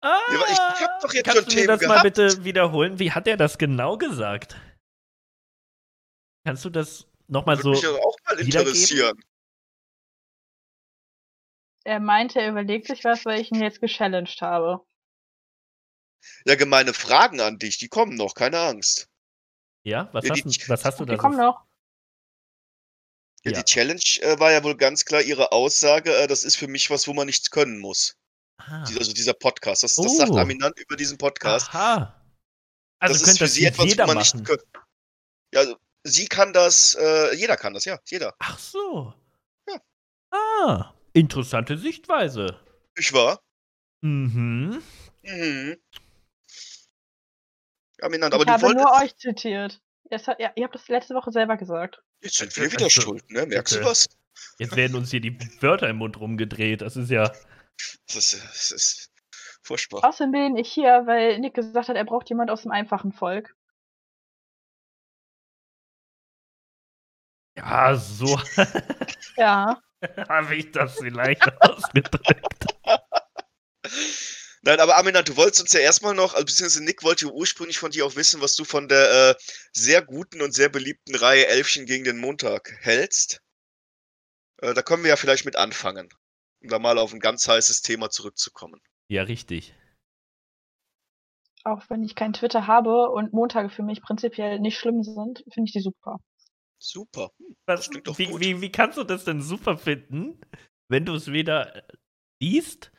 [0.00, 0.20] Ah,
[0.50, 2.02] ich- hab doch jetzt kannst schon du mir Themen das mal gehabt.
[2.02, 2.98] bitte wiederholen?
[2.98, 4.60] Wie hat er das genau gesagt?
[6.44, 7.70] Kannst du das nochmal Würde so.
[7.70, 9.18] mich aber auch mal interessieren.
[11.84, 14.84] Er meinte, er überlegt sich was, weil ich ihn jetzt gechallenged habe.
[16.46, 19.08] Ja, gemeine Fragen an dich, die kommen noch, keine Angst.
[19.84, 21.20] Ja, was Ja, hast, die- du- was hast du Die da so?
[21.22, 21.64] kommen noch.
[23.44, 23.58] Ja, Ja.
[23.62, 26.88] Die Challenge äh, war ja wohl ganz klar ihre Aussage, äh, das ist für mich
[26.90, 28.16] was, wo man nichts können muss.
[28.58, 28.84] Ah.
[28.84, 30.38] Die- Also dieser Podcast, das, das sagt Oh.
[30.38, 31.68] Aminant über diesen Podcast.
[31.74, 32.20] Aha.
[33.00, 34.38] Also das ist könnte für das sie etwas, wo man machen.
[34.38, 34.62] nicht können.
[35.52, 38.34] Ja, also, sie kann das, äh, jeder kann das, ja, jeder.
[38.38, 39.12] Ach so.
[39.68, 39.80] Ja.
[40.30, 42.58] Ah, interessante Sichtweise.
[42.96, 43.40] Ich war.
[44.00, 44.82] Mhm.
[45.22, 45.76] Mhm.
[48.00, 48.84] Aminant, aber ich du habe wolltest.
[48.84, 49.80] nur euch zitiert.
[50.10, 52.02] Es hat, ja, ihr habt das letzte Woche selber gesagt.
[52.24, 53.44] Jetzt sind wir wieder also, schuld, ne?
[53.44, 53.84] Merkst bitte.
[53.84, 54.08] du was?
[54.58, 56.80] Jetzt werden uns hier die Wörter im Mund rumgedreht.
[56.80, 57.30] Das ist ja.
[58.06, 59.12] Das ist, das ist
[59.62, 60.04] furchtbar.
[60.04, 63.54] Außerdem bin ich hier, weil Nick gesagt hat, er braucht jemand aus dem einfachen Volk.
[67.56, 68.40] Ja, so
[69.36, 69.80] Ja.
[70.28, 72.66] habe ich das vielleicht ausgedrückt.
[74.66, 77.90] Nein, aber Aminat, du wolltest uns ja erstmal noch, also beziehungsweise Nick wollte ursprünglich von
[77.90, 79.34] dir auch wissen, was du von der äh,
[79.72, 83.42] sehr guten und sehr beliebten Reihe Elfchen gegen den Montag hältst.
[84.62, 86.08] Äh, da können wir ja vielleicht mit anfangen,
[86.62, 88.80] um da mal auf ein ganz heißes Thema zurückzukommen.
[89.08, 89.74] Ja, richtig.
[91.64, 95.68] Auch wenn ich kein Twitter habe und Montage für mich prinzipiell nicht schlimm sind, finde
[95.68, 96.20] ich die super.
[96.78, 97.32] Super.
[97.38, 98.40] Hm, Was, wie, gut.
[98.40, 100.40] wie, wie kannst du das denn super finden,
[100.88, 101.82] wenn du es weder äh,
[102.40, 102.92] liest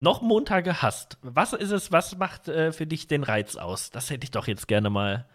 [0.00, 1.18] noch Montage hast?
[1.22, 3.90] Was ist es, was macht äh, für dich den Reiz aus?
[3.90, 5.28] Das hätte ich doch jetzt gerne mal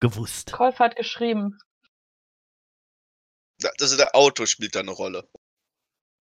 [0.00, 0.52] gewusst.
[0.52, 1.58] Kolf hat geschrieben.
[3.60, 5.28] Da- Das ist der Auto spielt da eine Rolle.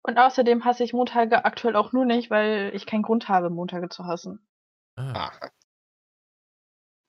[0.04, 3.90] Und außerdem hasse ich Montage aktuell auch nur nicht, weil ich keinen Grund habe, Montage
[3.90, 4.48] zu hassen.
[4.96, 5.30] Ah.
[5.30, 5.52] Aha.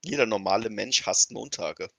[0.03, 1.91] Jeder normale Mensch hasst Montage.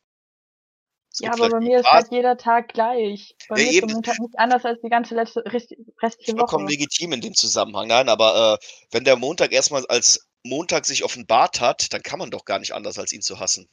[1.19, 3.35] Es ja, aber bei mir ist halt jeder Tag gleich.
[3.47, 6.65] Bei Ja, mir ist der Montag nicht anders als die ganze letzte rest- restliche vollkommen
[6.65, 6.73] Woche.
[6.73, 7.87] legitim in dem Zusammenhang.
[7.87, 12.29] Nein, aber äh, wenn der Montag erstmal als Montag sich offenbart hat, dann kann man
[12.29, 13.67] doch gar nicht anders, als ihn zu hassen.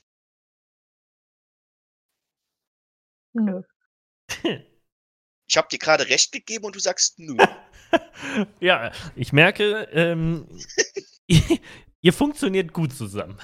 [3.34, 3.62] Nö.
[5.46, 7.36] Ich habe dir gerade recht gegeben und du sagst nö.
[8.60, 10.48] ja, ich merke, ähm,
[12.00, 13.38] ihr funktioniert gut zusammen.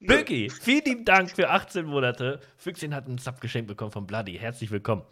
[0.00, 0.06] Nö.
[0.16, 2.40] Bögi, vielen lieben Dank für 18 Monate.
[2.56, 4.38] Füchschen hat einen Sub geschenkt bekommen von Bloody.
[4.38, 5.02] Herzlich willkommen.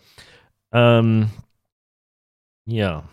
[0.72, 1.30] Ähm,
[2.66, 3.08] ja.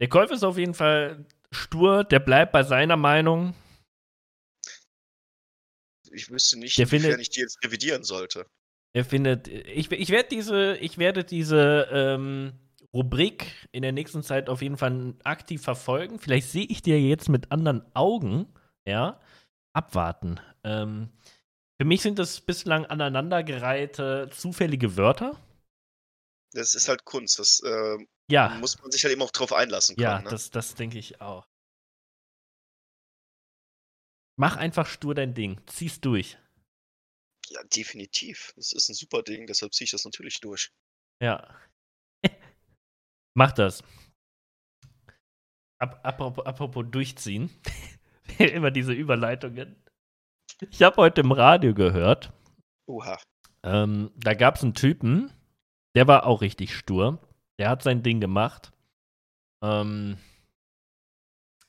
[0.00, 3.54] Der Käufer ist auf jeden Fall stur, der bleibt bei seiner Meinung.
[6.10, 8.46] Ich wüsste nicht, Der findet- ich die jetzt revidieren sollte.
[8.94, 12.52] Er findet, ich, ich werde diese, ich werde diese ähm,
[12.94, 16.18] Rubrik in der nächsten Zeit auf jeden Fall aktiv verfolgen.
[16.18, 18.46] Vielleicht sehe ich dir jetzt mit anderen Augen,
[18.86, 19.20] ja,
[19.76, 20.40] abwarten.
[20.64, 21.10] Ähm,
[21.80, 25.38] für mich sind das bislang aneinandergereihte zufällige Wörter.
[26.52, 27.38] Das ist halt Kunst.
[27.38, 27.98] Das äh,
[28.30, 30.04] Ja, muss man sich halt eben auch drauf einlassen können.
[30.04, 30.30] ja, ne?
[30.30, 31.46] das, das denke ich auch.
[34.38, 36.38] Mach einfach stur dein Ding, zieh's durch.
[37.48, 38.52] ja, definitiv.
[38.56, 40.72] Das ist ein super Ding, deshalb ziehe ich das natürlich durch.
[41.22, 41.54] Ja.
[43.36, 43.82] Mach das.
[45.78, 47.50] Ap apropos, apropos durchziehen.
[48.38, 49.76] Immer diese Überleitungen.
[50.70, 52.32] Ich habe heute im Radio gehört,
[52.86, 53.18] Oha.
[53.62, 55.30] ähm, da gab es einen Typen,
[55.94, 57.18] der war auch richtig stur.
[57.58, 58.72] Der hat sein Ding gemacht.
[59.62, 60.18] Ähm,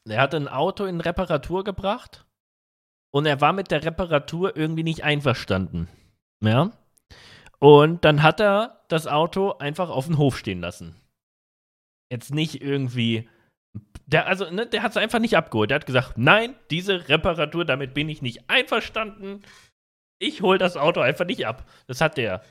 [0.07, 2.25] er hat ein Auto in Reparatur gebracht
[3.11, 5.87] und er war mit der Reparatur irgendwie nicht einverstanden.
[6.41, 6.71] Ja.
[7.59, 10.95] Und dann hat er das Auto einfach auf den Hof stehen lassen.
[12.11, 13.27] Jetzt nicht irgendwie.
[14.05, 15.69] Der, also, ne, der hat es einfach nicht abgeholt.
[15.69, 19.43] Der hat gesagt, nein, diese Reparatur, damit bin ich nicht einverstanden.
[20.19, 21.65] Ich hole das Auto einfach nicht ab.
[21.87, 22.41] Das hat der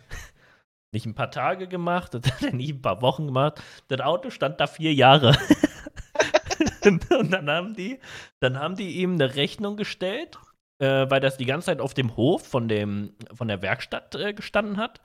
[0.93, 3.63] nicht ein paar Tage gemacht, das hat er nicht ein paar Wochen gemacht.
[3.89, 5.37] Das Auto stand da vier Jahre.
[6.85, 7.99] und dann haben die,
[8.41, 10.39] dann haben die ihm eine Rechnung gestellt,
[10.79, 14.35] äh, weil das die ganze Zeit auf dem Hof von, dem, von der Werkstatt äh,
[14.35, 15.01] gestanden hat.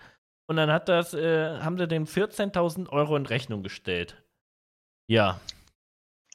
[0.48, 4.22] Und dann hat das, äh, haben sie den 14.000 Euro in Rechnung gestellt.
[5.08, 5.40] Ja.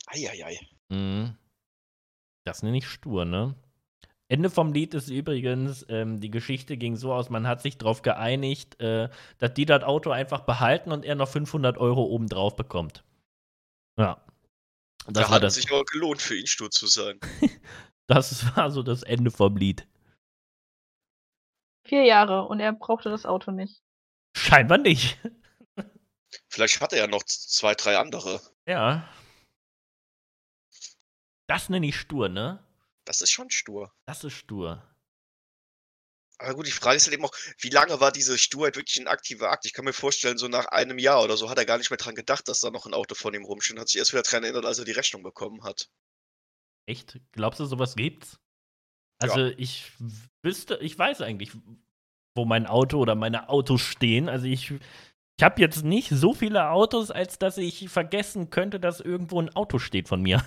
[0.07, 0.59] Eieiei.
[0.89, 1.37] Mhm.
[2.45, 3.55] Das nenne ich stur, ne?
[4.29, 8.03] Ende vom Lied ist übrigens, ähm, die Geschichte ging so aus, man hat sich darauf
[8.03, 13.05] geeinigt, äh, dass die das Auto einfach behalten und er noch 500 Euro obendrauf bekommt.
[13.97, 14.21] Ja.
[15.07, 17.21] Das da hat es sich aber gelohnt, für ihn stur zu sein.
[18.09, 19.87] das war so das Ende vom Lied.
[21.87, 23.81] Vier Jahre und er brauchte das Auto nicht.
[24.37, 25.21] Scheinbar nicht.
[26.49, 28.41] Vielleicht hat er ja noch zwei, drei andere.
[28.67, 29.09] Ja.
[31.47, 32.63] Das nenne ich stur, ne?
[33.05, 33.93] Das ist schon stur.
[34.07, 34.83] Das ist stur.
[36.39, 39.09] Aber gut, die Frage ist halt eben auch, wie lange war diese Sturheit wirklich ein
[39.09, 39.65] aktiver Akt?
[39.65, 41.97] Ich kann mir vorstellen, so nach einem Jahr oder so hat er gar nicht mehr
[41.97, 43.79] dran gedacht, dass da noch ein Auto von ihm rumsteht.
[43.79, 45.89] Hat sich erst wieder dran erinnert, als er die Rechnung bekommen hat.
[46.87, 47.19] Echt?
[47.33, 48.39] Glaubst du, sowas gibt's?
[49.19, 49.55] Also ja.
[49.57, 49.93] ich
[50.43, 51.53] wüsste, ich weiß eigentlich,
[52.35, 54.29] wo mein Auto oder meine Autos stehen.
[54.29, 59.01] Also ich, ich habe jetzt nicht so viele Autos, als dass ich vergessen könnte, dass
[59.01, 60.45] irgendwo ein Auto steht von mir.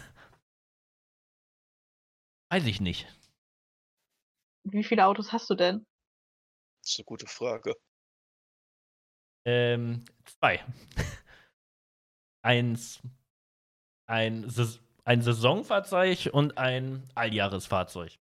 [2.49, 3.07] Weiß ich nicht.
[4.63, 5.85] Wie viele Autos hast du denn?
[6.81, 7.75] Das ist eine gute Frage.
[9.45, 10.63] Ähm, zwei.
[12.41, 12.99] Eins,
[14.07, 14.51] ein,
[15.03, 18.17] ein Saisonfahrzeug und ein Alljahresfahrzeug.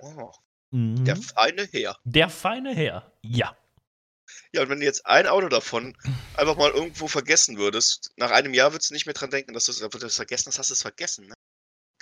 [0.00, 0.32] Oh.
[0.70, 1.04] Mhm.
[1.04, 1.98] Der feine Herr.
[2.04, 3.56] Der feine Herr, ja.
[4.52, 5.96] Ja, und wenn du jetzt ein Auto davon
[6.36, 9.66] einfach mal irgendwo vergessen würdest, nach einem Jahr würdest du nicht mehr dran denken, dass
[9.66, 11.26] du es vergessen hast, hast du es vergessen.
[11.26, 11.34] Ne?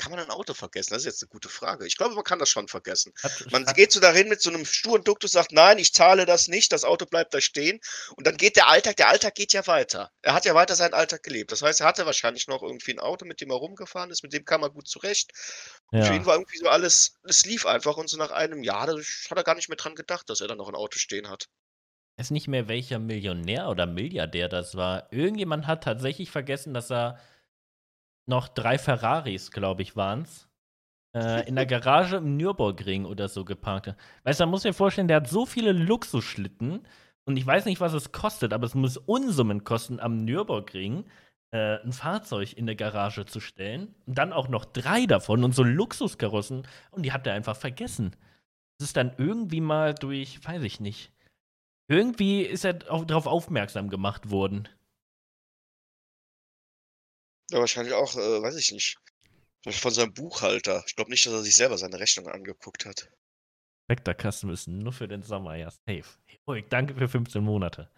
[0.00, 0.94] Kann man ein Auto vergessen?
[0.94, 1.86] Das ist jetzt eine gute Frage.
[1.86, 3.12] Ich glaube, man kann das schon vergessen.
[3.50, 6.72] Man geht so dahin mit so einem sturen Duktus, sagt, nein, ich zahle das nicht,
[6.72, 7.80] das Auto bleibt da stehen.
[8.16, 10.10] Und dann geht der Alltag, der Alltag geht ja weiter.
[10.22, 11.52] Er hat ja weiter seinen Alltag gelebt.
[11.52, 14.32] Das heißt, er hatte wahrscheinlich noch irgendwie ein Auto, mit dem er rumgefahren ist, mit
[14.32, 15.32] dem kam er gut zurecht.
[15.92, 16.02] Ja.
[16.02, 19.36] Für ihn war irgendwie so alles, es lief einfach und so nach einem Jahr, hat
[19.36, 21.50] er gar nicht mehr dran gedacht, dass er da noch ein Auto stehen hat.
[22.16, 25.12] Weiß nicht mehr, welcher Millionär oder Milliardär das war.
[25.12, 27.20] Irgendjemand hat tatsächlich vergessen, dass er
[28.30, 30.48] noch drei Ferraris, glaube ich, waren es.
[31.14, 33.94] Äh, in der Garage im Nürburgring oder so geparkt.
[34.22, 36.86] Weißt du, man muss dir vorstellen, der hat so viele Luxusschlitten
[37.24, 41.04] und ich weiß nicht, was es kostet, aber es muss Unsummen kosten, am Nürburgring
[41.50, 45.52] äh, ein Fahrzeug in der Garage zu stellen und dann auch noch drei davon und
[45.52, 48.14] so Luxuskarossen und die hat er einfach vergessen.
[48.78, 51.12] Das ist dann irgendwie mal durch, weiß ich nicht.
[51.88, 54.68] Irgendwie ist er darauf aufmerksam gemacht worden.
[57.50, 58.96] Ja, wahrscheinlich auch, äh, weiß ich nicht.
[59.68, 60.82] Von seinem Buchhalter.
[60.86, 63.10] Ich glaube nicht, dass er sich selber seine Rechnung angeguckt hat.
[63.88, 66.04] Vektorkasten müssen nur für den Sommer, ja, safe.
[66.46, 67.90] Ruhig, danke für 15 Monate.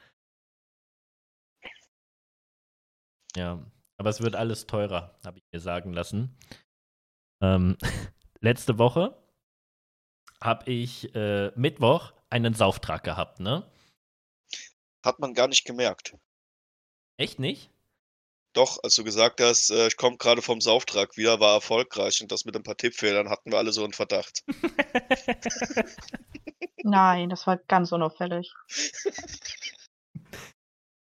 [3.37, 3.65] Ja,
[3.99, 6.37] aber es wird alles teurer, habe ich mir sagen lassen.
[7.43, 7.77] Ähm,
[8.41, 9.17] letzte Woche
[10.41, 13.71] habe ich äh, Mittwoch einen Sauftrag gehabt, ne?
[15.05, 16.17] Hat man gar nicht gemerkt.
[17.19, 17.71] Echt nicht?
[18.53, 22.31] Doch, als du gesagt hast, äh, ich komme gerade vom Sauftrag wieder, war erfolgreich und
[22.31, 24.45] das mit ein paar Tippfehlern hatten wir alle so einen Verdacht.
[26.85, 28.53] Nein, das war ganz unauffällig.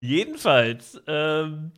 [0.00, 1.72] jedenfalls, ähm,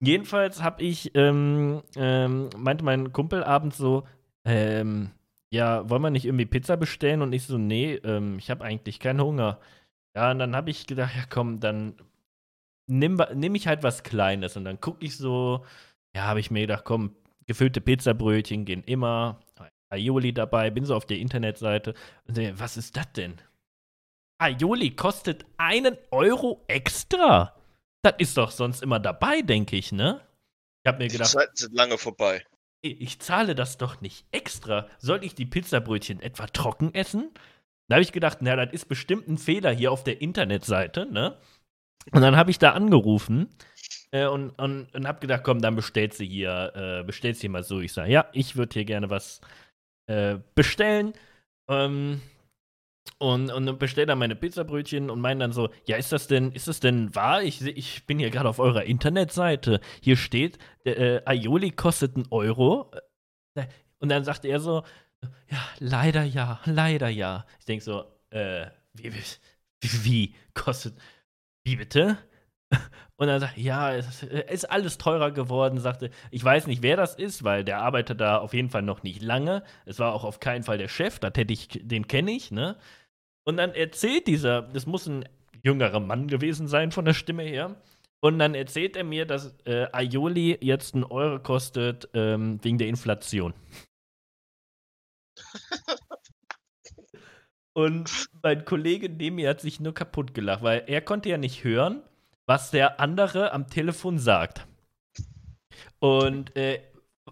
[0.00, 4.06] jedenfalls habe ich, ähm, ähm, meinte mein Kumpel abends so,
[4.44, 5.12] ähm,
[5.52, 7.22] ja, wollen wir nicht irgendwie Pizza bestellen?
[7.22, 9.60] Und ich so, nee, ähm, ich habe eigentlich keinen Hunger.
[10.16, 11.94] Ja, und dann habe ich gedacht, ja komm, dann
[12.86, 15.64] nimm, nimm ich halt was Kleines und dann gucke ich so,
[16.14, 17.16] ja, habe ich mir gedacht, komm,
[17.46, 19.40] gefüllte Pizzabrötchen gehen immer,
[19.90, 21.94] Aioli dabei, bin so auf der Internetseite
[22.26, 23.40] und sehe, was ist das denn?
[24.38, 27.54] Aioli kostet einen Euro extra.
[28.02, 30.20] Das ist doch sonst immer dabei, denke ich, ne?
[30.84, 31.32] Ich habe mir gedacht.
[31.32, 32.44] Die Zeiten sind lange vorbei.
[32.80, 34.88] Ich zahle das doch nicht extra.
[34.98, 37.30] Soll ich die Pizzabrötchen etwa trocken essen?
[37.88, 41.38] Da habe ich gedacht, na, das ist bestimmt ein Fehler hier auf der Internetseite, ne?
[42.10, 43.48] Und dann habe ich da angerufen
[44.10, 47.62] äh, und, und, und habe gedacht, komm, dann bestellst du hier, äh, bestellst du mal
[47.62, 47.80] so.
[47.80, 49.40] Ich sage, ja, ich würde hier gerne was
[50.06, 51.12] äh, bestellen.
[51.68, 52.20] Ähm,
[53.18, 56.68] und, und bestelle dann meine Pizzabrötchen und meine dann so, ja, ist das denn, ist
[56.68, 57.42] das denn wahr?
[57.42, 59.80] Ich, ich bin hier gerade auf eurer Internetseite.
[60.00, 62.90] Hier steht, äh, Aioli kostet einen Euro.
[63.54, 63.66] Äh,
[63.98, 64.82] und dann sagt er so,
[65.48, 67.46] ja, leider ja, leider ja.
[67.60, 70.94] Ich denke so, äh, wie, wie, wie, kostet,
[71.64, 72.18] wie bitte?
[73.16, 77.14] Und dann sagt, ja, es ist alles teurer geworden, sagte, ich weiß nicht, wer das
[77.14, 79.62] ist, weil der arbeitet da auf jeden Fall noch nicht lange.
[79.84, 82.76] Es war auch auf keinen Fall der Chef, das hätte ich, den kenne ich, ne?
[83.44, 85.28] Und dann erzählt dieser, das muss ein
[85.62, 87.76] jüngerer Mann gewesen sein von der Stimme her.
[88.20, 92.86] Und dann erzählt er mir, dass äh, Aioli jetzt einen Euro kostet ähm, wegen der
[92.88, 93.52] Inflation.
[97.74, 101.64] Und mein Kollege neben mir hat sich nur kaputt gelacht, weil er konnte ja nicht
[101.64, 102.02] hören,
[102.46, 104.66] was der andere am Telefon sagt.
[105.98, 106.82] Und äh,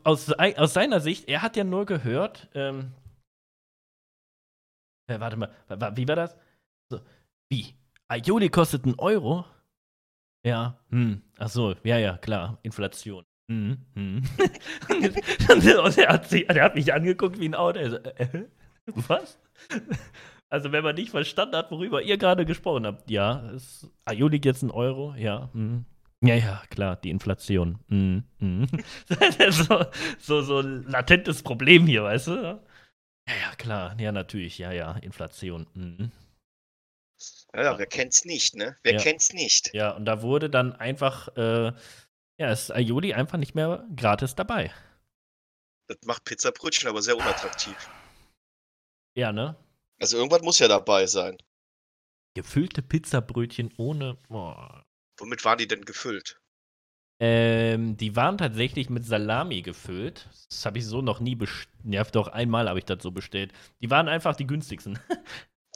[0.05, 2.93] aus, aus seiner Sicht, er hat ja nur gehört, ähm,
[5.09, 5.51] äh, warte mal,
[5.97, 6.37] wie war das?
[6.89, 7.01] So,
[7.51, 7.75] wie?
[8.09, 9.45] Aioli kostet einen Euro?
[10.45, 13.25] Ja, hm, ach so, ja, ja, klar, Inflation.
[13.51, 14.23] Hm, hm.
[15.49, 17.79] und er hat, der hat mich angeguckt wie ein Auto.
[17.79, 18.47] Also, äh,
[18.87, 19.39] was?
[20.53, 24.63] Also, wenn man nicht verstanden hat, worüber ihr gerade gesprochen habt, ja, ist Aioli jetzt
[24.63, 25.15] ein Euro?
[25.17, 25.85] Ja, hm.
[26.23, 27.79] Ja, ja, klar, die Inflation.
[27.89, 28.67] Mm, mm.
[29.51, 29.85] so,
[30.19, 32.33] so, so ein latentes Problem hier, weißt du?
[32.33, 35.67] Ja, ja, klar, ja, natürlich, ja, ja, Inflation.
[35.75, 36.11] Mm.
[37.55, 38.77] Ja, ja, wer kennt's nicht, ne?
[38.83, 38.99] Wer ja.
[38.99, 39.73] kennt's nicht?
[39.73, 41.73] Ja, und da wurde dann einfach, äh,
[42.39, 44.73] ja, ist Aioli einfach nicht mehr gratis dabei.
[45.89, 47.77] Das macht Pizzabrötchen aber sehr unattraktiv.
[49.17, 49.57] Ja, ne?
[50.01, 51.37] Also irgendwas muss ja dabei sein.
[52.35, 54.17] Gefüllte Pizzabrötchen ohne.
[54.29, 54.55] Oh.
[55.19, 56.41] Womit waren die denn gefüllt?
[57.23, 60.27] Ähm, die waren tatsächlich mit Salami gefüllt.
[60.49, 61.69] Das habe ich so noch nie bestellt.
[61.85, 63.53] Ja, doch einmal habe ich das so bestellt.
[63.83, 64.99] Die waren einfach die günstigsten.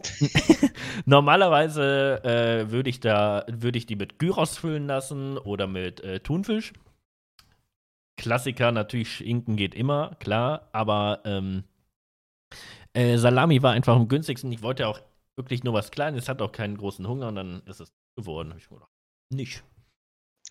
[1.05, 6.21] Normalerweise äh, würde ich da würde ich die mit Gyros füllen lassen oder mit äh,
[6.21, 6.73] Thunfisch.
[8.17, 11.65] Klassiker natürlich Schinken geht immer, klar, aber ähm,
[12.95, 14.51] äh, Salami war einfach am günstigsten.
[14.53, 15.01] Ich wollte auch
[15.37, 18.55] wirklich nur was Kleines, hat auch keinen großen Hunger und dann ist es geworden.
[18.57, 18.91] Ich gedacht,
[19.31, 19.65] nicht.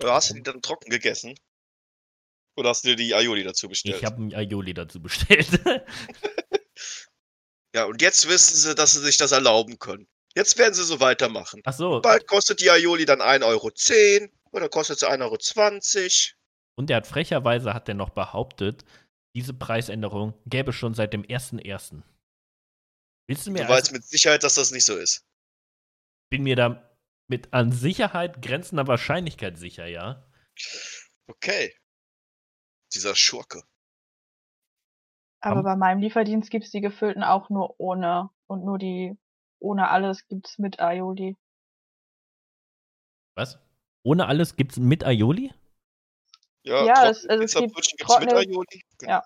[0.01, 1.35] Oder hast du die dann trocken gegessen?
[2.55, 3.97] Oder hast du dir die Aioli dazu bestellt?
[3.97, 5.47] Ich habe ein Aioli dazu bestellt.
[7.75, 10.07] ja, und jetzt wissen sie, dass sie sich das erlauben können.
[10.35, 11.61] Jetzt werden sie so weitermachen.
[11.63, 12.01] Ach so.
[12.01, 13.71] Bald kostet die Aioli dann 1,10 Euro
[14.51, 15.37] oder kostet sie 1,20 Euro.
[16.75, 18.83] Und der hat frecherweise hat er noch behauptet,
[19.35, 22.01] diese Preisänderung gäbe schon seit dem 1.1.
[23.27, 23.63] Willst du mir.
[23.63, 25.25] Du weißt also, mit Sicherheit, dass das nicht so ist.
[26.29, 26.89] Bin mir da
[27.27, 30.29] mit an Sicherheit grenzender Wahrscheinlichkeit sicher, ja.
[31.27, 31.73] Okay.
[32.93, 33.63] Dieser Schurke.
[35.39, 38.29] Aber um, bei meinem Lieferdienst gibt es die gefüllten auch nur ohne.
[38.47, 39.17] Und nur die
[39.59, 41.37] ohne alles gibt es mit Aioli.
[43.35, 43.57] Was?
[44.03, 45.53] Ohne alles gibt es mit Aioli?
[46.63, 48.83] Ja, ja es, also es gibt gibt's mit Aioli.
[48.99, 49.11] Genau.
[49.11, 49.23] Ja.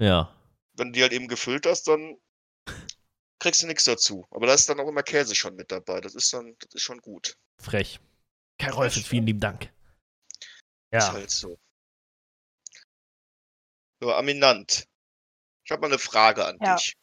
[0.00, 0.34] Ja.
[0.72, 2.16] Wenn du die halt eben gefüllt hast, dann
[3.38, 4.26] kriegst du nichts dazu.
[4.30, 6.00] Aber da ist dann auch immer Käse schon mit dabei.
[6.00, 7.36] Das ist dann, das ist schon gut.
[7.58, 8.00] Frech.
[8.58, 9.72] Kai Rolfes, vielen lieben Dank.
[10.90, 10.98] Ja.
[10.98, 11.58] Ist halt so.
[14.00, 14.88] So, Aminant.
[15.64, 16.76] Ich habe mal eine Frage an ja.
[16.76, 16.96] dich.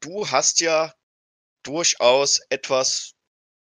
[0.00, 0.94] Du hast ja
[1.64, 3.14] durchaus etwas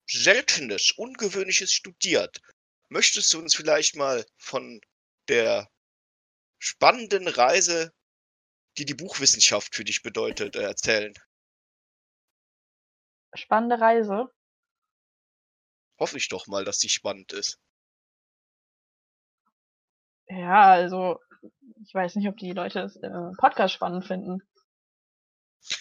[0.09, 2.41] Seltenes, Ungewöhnliches studiert.
[2.89, 4.81] Möchtest du uns vielleicht mal von
[5.29, 5.69] der
[6.61, 7.93] spannenden Reise
[8.79, 11.13] die die Buchwissenschaft für dich bedeutet, äh, erzählen?
[13.35, 14.31] Spannende Reise.
[15.99, 17.59] Hoffe ich doch mal, dass die spannend ist.
[20.29, 21.19] Ja, also
[21.85, 24.43] ich weiß nicht, ob die Leute das äh, Podcast spannend finden.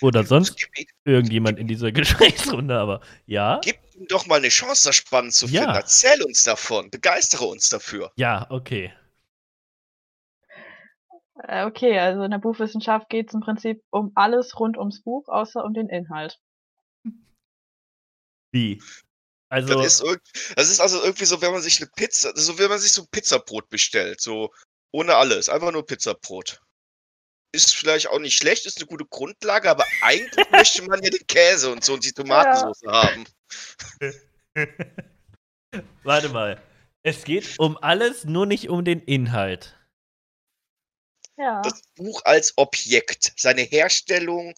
[0.02, 0.68] Oder sonst
[1.06, 3.60] irgendjemand in dieser Gesprächsrunde, aber ja.
[3.64, 5.64] Gib ihm doch mal eine Chance, das spannend zu finden.
[5.64, 5.76] Ja.
[5.76, 8.12] Erzähl uns davon, begeistere uns dafür.
[8.16, 8.94] Ja, okay.
[11.48, 15.28] Äh, okay, also in der Buchwissenschaft geht es im Prinzip um alles rund ums Buch,
[15.28, 16.40] außer um den Inhalt.
[18.52, 18.82] Wie?
[19.50, 20.20] Also das ist,
[20.56, 23.02] das ist also irgendwie so, wenn man sich eine Pizza, so wenn man sich so
[23.02, 24.50] ein Pizzabrot bestellt, so
[24.94, 26.62] ohne alles, einfach nur Pizzabrot.
[27.54, 31.28] Ist vielleicht auch nicht schlecht, ist eine gute Grundlage, aber eigentlich möchte man ja den
[31.28, 33.04] Käse und so und die Tomatensauce ja.
[33.04, 33.26] haben.
[36.04, 36.62] Warte mal.
[37.04, 39.81] Es geht um alles, nur nicht um den Inhalt.
[41.42, 41.60] Ja.
[41.64, 44.54] Das Buch als Objekt, seine Herstellung,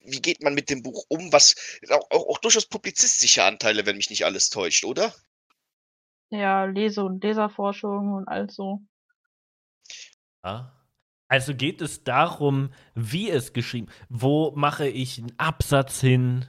[0.00, 1.54] wie geht man mit dem Buch um, was
[1.88, 5.14] auch, auch, auch durchaus publizistische Anteile, wenn mich nicht alles täuscht, oder?
[6.28, 8.82] Ja, Lese- und Leserforschung und all so.
[10.44, 10.72] Ja.
[11.28, 16.46] Also geht es darum, wie es geschrieben, wo mache ich einen Absatz hin,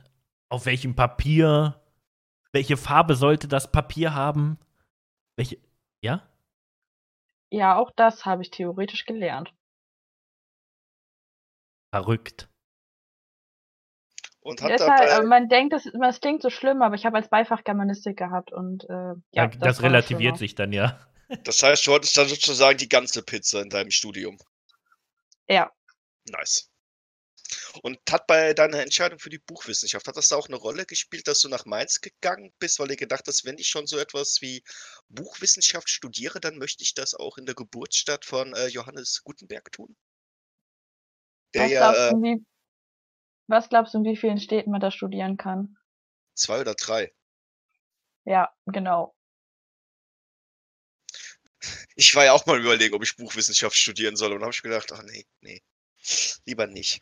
[0.49, 1.81] auf welchem Papier,
[2.51, 4.59] welche Farbe sollte das Papier haben,
[5.37, 5.57] welche,
[6.01, 6.27] ja?
[7.49, 9.53] Ja, auch das habe ich theoretisch gelernt.
[11.93, 12.49] Verrückt.
[14.41, 17.17] Und hat Deshalb, dabei, äh, man denkt, das, das klingt so schlimm, aber ich habe
[17.17, 20.99] als Beifach Germanistik gehabt und äh, ja, Ja, das, das relativiert sich dann ja.
[21.43, 24.37] das heißt, du hattest dann sozusagen die ganze Pizza in deinem Studium.
[25.49, 25.71] Ja,
[26.29, 26.69] Nice.
[27.81, 31.27] Und hat bei deiner Entscheidung für die Buchwissenschaft, hat das da auch eine Rolle gespielt,
[31.27, 34.41] dass du nach Mainz gegangen bist, weil du gedacht hast, wenn ich schon so etwas
[34.41, 34.63] wie
[35.09, 39.95] Buchwissenschaft studiere, dann möchte ich das auch in der Geburtsstadt von äh, Johannes Gutenberg tun?
[41.53, 42.45] Der was, ja glaubst äh, du, in wie,
[43.47, 45.77] was glaubst du, in wie vielen Städten man das studieren kann?
[46.37, 47.11] zwei oder drei.
[48.25, 49.13] Ja, genau.
[51.95, 54.91] Ich war ja auch mal überlegen, ob ich Buchwissenschaft studieren soll und habe ich gedacht,
[54.93, 55.61] ach nee, nee,
[56.45, 57.01] lieber nicht.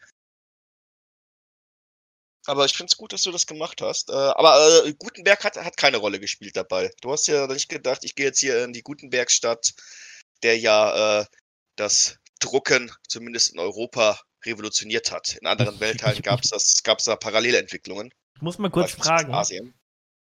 [2.48, 4.10] Aber ich finde es gut, dass du das gemacht hast.
[4.10, 6.92] Äh, aber äh, Gutenberg hat, hat keine Rolle gespielt dabei.
[7.02, 9.74] Du hast ja nicht gedacht, ich gehe jetzt hier in die Gutenbergstadt,
[10.44, 11.26] der ja äh,
[11.76, 15.38] das Drucken zumindest in Europa revolutioniert hat.
[15.42, 18.14] In anderen Weltteilen gab es da Parallelentwicklungen.
[18.36, 19.34] Ich muss mal kurz fragen.
[19.34, 19.74] Asien.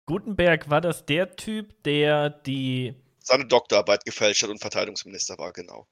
[0.06, 5.86] Gutenberg war das der Typ, der die, Seine Doktorarbeit gefälscht hat und Verteidigungsminister war, genau.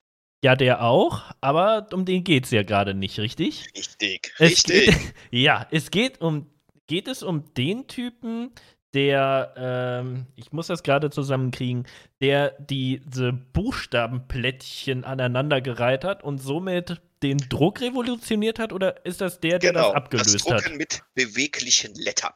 [0.45, 3.66] Ja, der auch, aber um den geht's ja gerade nicht, richtig?
[3.76, 4.86] Richtig, Es richtig.
[4.86, 6.51] Geht, ja, es geht um,
[6.86, 8.53] geht es um den Typen,
[8.95, 11.86] der, ähm, ich muss das gerade zusammenkriegen,
[12.20, 19.59] der diese Buchstabenplättchen aneinandergereiht hat und somit den Druck revolutioniert hat, oder ist das der,
[19.59, 20.64] der genau, das abgelöst hat?
[20.64, 22.32] Drucken mit beweglichen Lettern.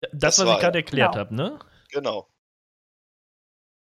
[0.00, 0.84] Das, das was war ich gerade er.
[0.84, 1.24] erklärt Genau.
[1.24, 1.58] habe, ne?
[1.90, 2.28] Genau.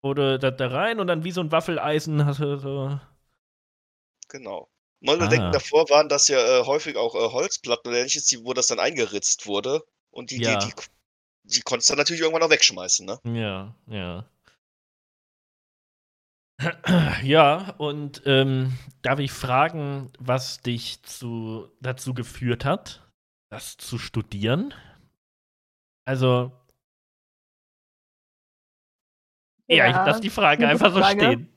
[0.03, 3.01] Oder da, da rein und dann wie so ein Waffeleisen hast du so.
[4.29, 4.69] Genau.
[5.01, 5.29] Man Ah.
[5.29, 8.67] denken davor waren das ja äh, häufig auch äh, Holzplatten oder ähnliches, die, wo das
[8.69, 9.85] dann eingeritzt wurde.
[10.11, 10.57] Und die, Ja.
[10.57, 10.73] die, die,
[11.45, 13.21] die konntest du dann natürlich irgendwann auch wegschmeißen, ne?
[13.25, 14.25] Ja, ja.
[17.23, 23.07] Ja, und ähm, darf ich fragen, was dich zu, dazu geführt hat,
[23.51, 24.75] das zu studieren?
[26.05, 26.53] Also,
[29.77, 31.21] ja, ich lasse die Frage einfach gute so Frage.
[31.25, 31.49] stehen.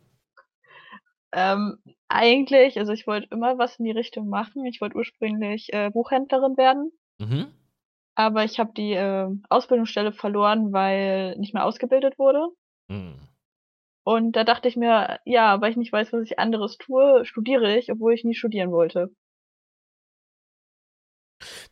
[1.34, 4.66] Ähm, eigentlich, also ich wollte immer was in die Richtung machen.
[4.66, 7.48] Ich wollte ursprünglich äh, Buchhändlerin werden, Mhm.
[8.16, 12.48] aber ich habe die äh, Ausbildungsstelle verloren, weil nicht mehr ausgebildet wurde.
[12.90, 13.16] Hm.
[14.08, 17.78] Und da dachte ich mir, ja, weil ich nicht weiß, was ich anderes tue, studiere
[17.78, 19.10] ich, obwohl ich nie studieren wollte.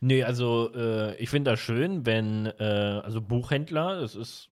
[0.00, 4.50] Nee, also äh, ich finde das schön, wenn, äh, also Buchhändler, das ist,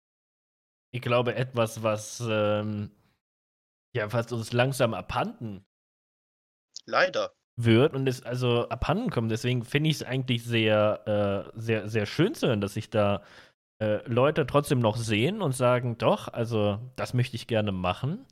[0.96, 2.90] ich glaube, etwas, was, ähm,
[3.94, 5.66] ja, was uns langsam abhanden
[6.86, 7.34] Leider.
[7.58, 9.30] wird und es also abhanden kommt.
[9.30, 13.24] Deswegen finde ich es eigentlich sehr, äh, sehr, sehr schön zu hören, dass sich da
[13.82, 18.26] äh, Leute trotzdem noch sehen und sagen, doch, also das möchte ich gerne machen.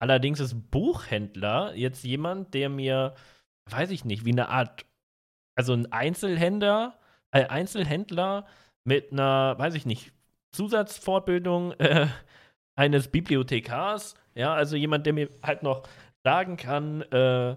[0.00, 3.14] Allerdings ist Buchhändler jetzt jemand, der mir,
[3.68, 4.86] weiß ich nicht, wie eine Art,
[5.56, 7.00] also ein Einzelhändler,
[7.32, 8.46] äh, Einzelhändler
[8.84, 10.12] mit einer, weiß ich nicht,
[10.52, 12.06] Zusatzfortbildung äh,
[12.76, 15.86] eines Bibliothekars, ja, also jemand, der mir halt noch
[16.24, 17.56] sagen kann, äh,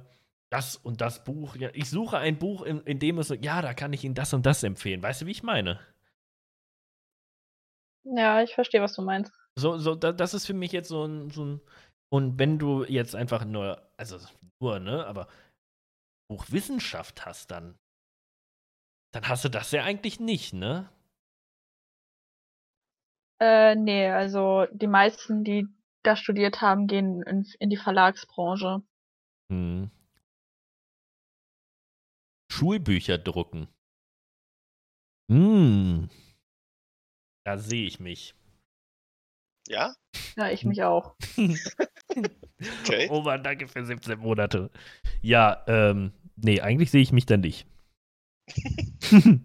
[0.50, 3.62] das und das Buch, ja, ich suche ein Buch, in, in dem es so, ja,
[3.62, 5.02] da kann ich Ihnen das und das empfehlen.
[5.02, 5.80] Weißt du, wie ich meine?
[8.06, 9.32] Ja, ich verstehe, was du meinst.
[9.56, 11.62] So, so, da, das ist für mich jetzt so ein, so ein.
[12.12, 14.20] Und wenn du jetzt einfach nur, also
[14.62, 15.28] nur, ne, aber
[16.30, 17.76] Buchwissenschaft hast, dann,
[19.12, 20.89] dann hast du das ja eigentlich nicht, ne?
[23.40, 25.68] Äh, nee, also die meisten, die
[26.04, 28.84] das studiert haben, gehen in, in die Verlagsbranche.
[29.52, 29.90] Hm.
[32.52, 33.68] Schulbücher drucken.
[35.32, 36.10] Hm.
[37.46, 38.36] Da sehe ich mich.
[39.68, 39.94] Ja?
[40.36, 41.16] Ja, ich mich auch.
[42.84, 43.10] Okay.
[43.12, 44.72] Oh Mann, danke für 17 Monate.
[45.22, 47.68] Ja, ähm, nee, eigentlich sehe ich mich da nicht.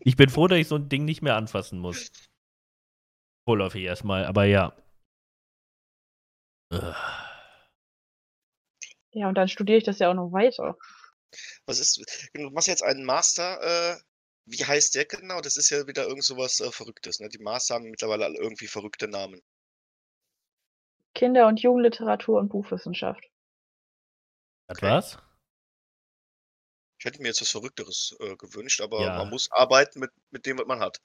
[0.00, 2.10] ich bin froh, dass ich so ein Ding nicht mehr anfassen muss.
[3.46, 4.74] Vorläufig erstmal, aber ja.
[9.12, 10.76] Ja, und dann studiere ich das ja auch noch weiter.
[11.66, 13.60] Was ist, du machst jetzt einen Master,
[13.94, 14.00] äh,
[14.46, 15.40] wie heißt der genau?
[15.40, 17.28] Das ist ja wieder irgend sowas äh, Verrücktes, ne?
[17.28, 19.40] Die Master haben mittlerweile alle irgendwie verrückte Namen.
[21.14, 23.24] Kinder- und Jugendliteratur und Buchwissenschaft.
[24.68, 24.90] Hat Okay.
[24.90, 25.18] was?
[26.98, 29.18] Ich hätte mir jetzt was Verrückteres äh, gewünscht, aber Ja.
[29.18, 30.98] man muss arbeiten mit, mit dem, was man hat.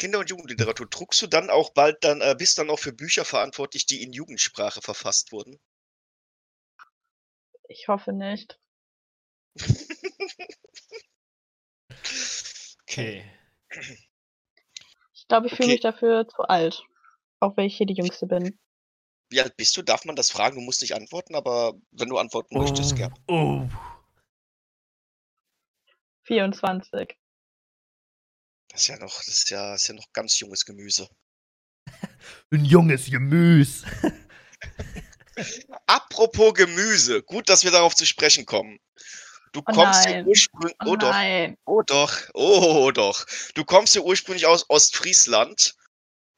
[0.00, 0.86] Kinder- und Jugendliteratur.
[0.86, 4.12] Druckst du dann auch bald dann, äh, bist dann auch für Bücher verantwortlich, die in
[4.12, 5.60] Jugendsprache verfasst wurden?
[7.68, 8.58] Ich hoffe nicht.
[12.82, 13.24] Okay.
[15.12, 15.72] Ich glaube, ich fühle Okay.
[15.74, 16.82] mich dafür zu alt.
[17.38, 18.58] Auch wenn ich hier die Jüngste bin.
[19.28, 19.82] Wie alt bist du?
[19.82, 20.56] Darf man das fragen?
[20.56, 23.14] Du musst nicht antworten, aber wenn du antworten möchtest, gern.
[23.28, 23.68] Oh.
[26.24, 27.16] 24.
[28.70, 31.08] Das ist ja noch, das ist ja, ist ja noch ganz junges Gemüse.
[32.52, 33.86] Ein junges Gemüse.
[35.86, 38.78] Apropos Gemüse, gut, dass wir darauf zu sprechen kommen.
[39.52, 40.26] Du Oh kommst ja nein.
[40.26, 41.14] ursprünglich, Oh, oh doch,
[41.64, 43.26] oh doch, oh doch.
[43.54, 45.74] Du kommst ja ursprünglich aus Ostfriesland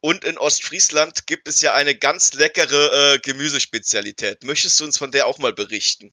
[0.01, 4.45] und in Ostfriesland gibt es ja eine ganz leckere äh, Gemüsespezialität.
[4.45, 6.13] Möchtest du uns von der auch mal berichten?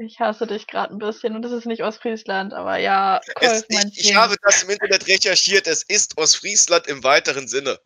[0.00, 3.64] Ich hasse dich gerade ein bisschen und das ist nicht Ostfriesland, aber ja, Es, Kolf,
[3.70, 7.80] mein ich, habe das im Internet recherchiert, es ist Ostfriesland im weiteren Sinne.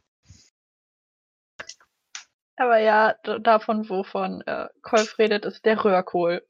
[2.56, 6.46] Aber ja, davon, wovon äh, Kolf redet, ist der Röhrkohl.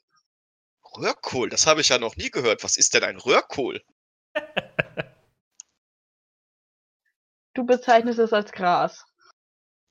[0.96, 2.64] Röhrkohl, das habe ich ja noch nie gehört.
[2.64, 3.82] Was ist denn ein Röhrkohl?
[7.54, 9.04] Du bezeichnest es als Gras.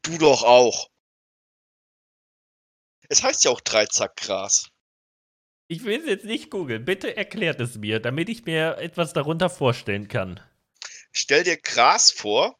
[0.01, 0.89] Du doch auch.
[3.07, 4.71] Es heißt ja auch Dreizackgras.
[5.71, 6.83] Ich will es jetzt nicht googeln.
[6.83, 10.37] Bitte erklärt es mir, damit ich mir etwas darunter vorstellen kann.
[11.13, 12.59] Stell dir Gras vor,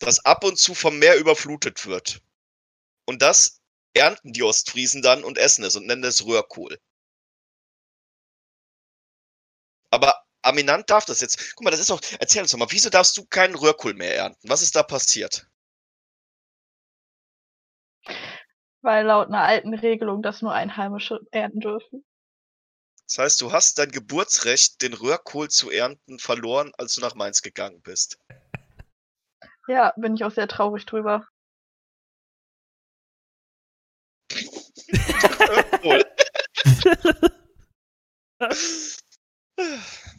[0.00, 2.20] das ab und zu vom Meer überflutet wird.
[3.06, 3.62] Und das
[3.94, 6.76] ernten die Ostfriesen dann und essen es und nennen es Röhrkohl.
[9.90, 11.54] Aber Aminant darf das jetzt.
[11.54, 12.00] Guck mal, das ist doch.
[12.18, 14.48] Erzähl uns doch mal, wieso darfst du keinen Röhrkohl mehr ernten?
[14.48, 15.48] Was ist da passiert?
[18.82, 22.04] Weil laut einer alten Regelung das nur Einheimische ernten dürfen.
[23.10, 27.42] Das heißt, du hast dein Geburtsrecht, den Röhrkohl zu ernten, verloren, als du nach Mainz
[27.42, 28.20] gegangen bist.
[29.66, 31.26] Ja, bin ich auch sehr traurig drüber.
[34.30, 36.04] Röhrkohl.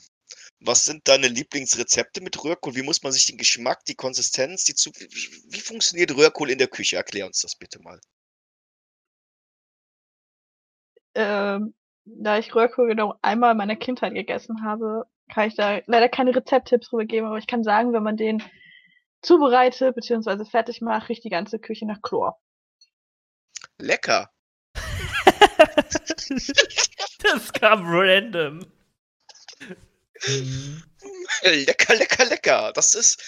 [0.59, 2.75] Was sind deine Lieblingsrezepte mit Röhrkohl?
[2.75, 4.91] Wie muss man sich den Geschmack, die Konsistenz, die zu.
[4.91, 6.97] Wie, wie funktioniert Röhrkohl in der Küche?
[6.97, 8.01] Erklär uns das bitte mal.
[11.15, 11.73] Ähm,
[12.17, 16.35] da ich Röhrkohl genau einmal in meiner Kindheit gegessen habe, kann ich da leider keine
[16.35, 18.43] Rezepttipps drüber geben, aber ich kann sagen, wenn man den
[19.21, 20.45] zubereitet bzw.
[20.45, 22.39] fertig macht, riecht die ganze Küche nach Chlor.
[23.79, 24.31] Lecker.
[27.23, 28.65] das kam random.
[31.43, 32.71] Lecker, lecker, lecker.
[32.73, 33.23] Das ist.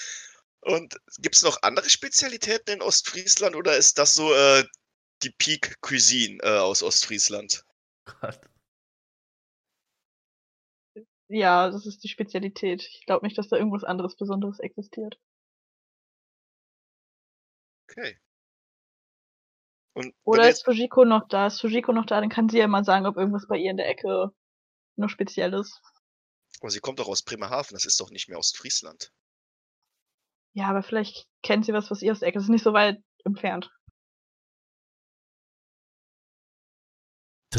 [0.62, 4.64] Und gibt es noch andere Spezialitäten in Ostfriesland oder ist das so äh,
[5.22, 7.66] die Peak Cuisine äh, aus Ostfriesland?
[8.06, 8.40] Gott.
[11.34, 12.84] Ja, das ist die Spezialität.
[12.84, 15.20] Ich glaube nicht, dass da irgendwas anderes Besonderes existiert.
[17.90, 18.20] Okay.
[19.94, 21.48] Und Oder ist Fujiko noch da?
[21.48, 22.20] Ist Fujiko noch da?
[22.20, 24.32] Dann kann sie ja mal sagen, ob irgendwas bei ihr in der Ecke
[24.96, 25.82] noch speziell ist.
[26.60, 29.12] aber sie kommt doch aus Bremerhaven, das ist doch nicht mehr Ostfriesland.
[30.54, 32.44] Ja, aber vielleicht kennt sie was, was ihr aus der Ecke ist.
[32.44, 33.72] ist nicht so weit entfernt.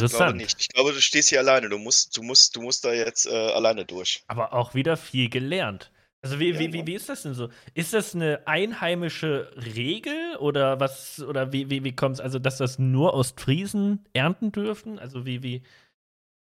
[0.03, 0.37] Ich glaube Interessant.
[0.37, 0.61] nicht.
[0.61, 1.69] Ich glaube, du stehst hier alleine.
[1.69, 4.25] Du musst, du musst, du musst da jetzt äh, alleine durch.
[4.27, 5.91] Aber auch wieder viel gelernt.
[6.23, 7.51] Also wie, Ja, wie, wie, wie ist das denn so?
[7.75, 12.57] Ist das eine einheimische Regel oder was oder wie, wie, wie kommt es, also dass
[12.57, 14.99] das nur Ostfriesen ernten dürfen?
[14.99, 15.63] Also wie, wie,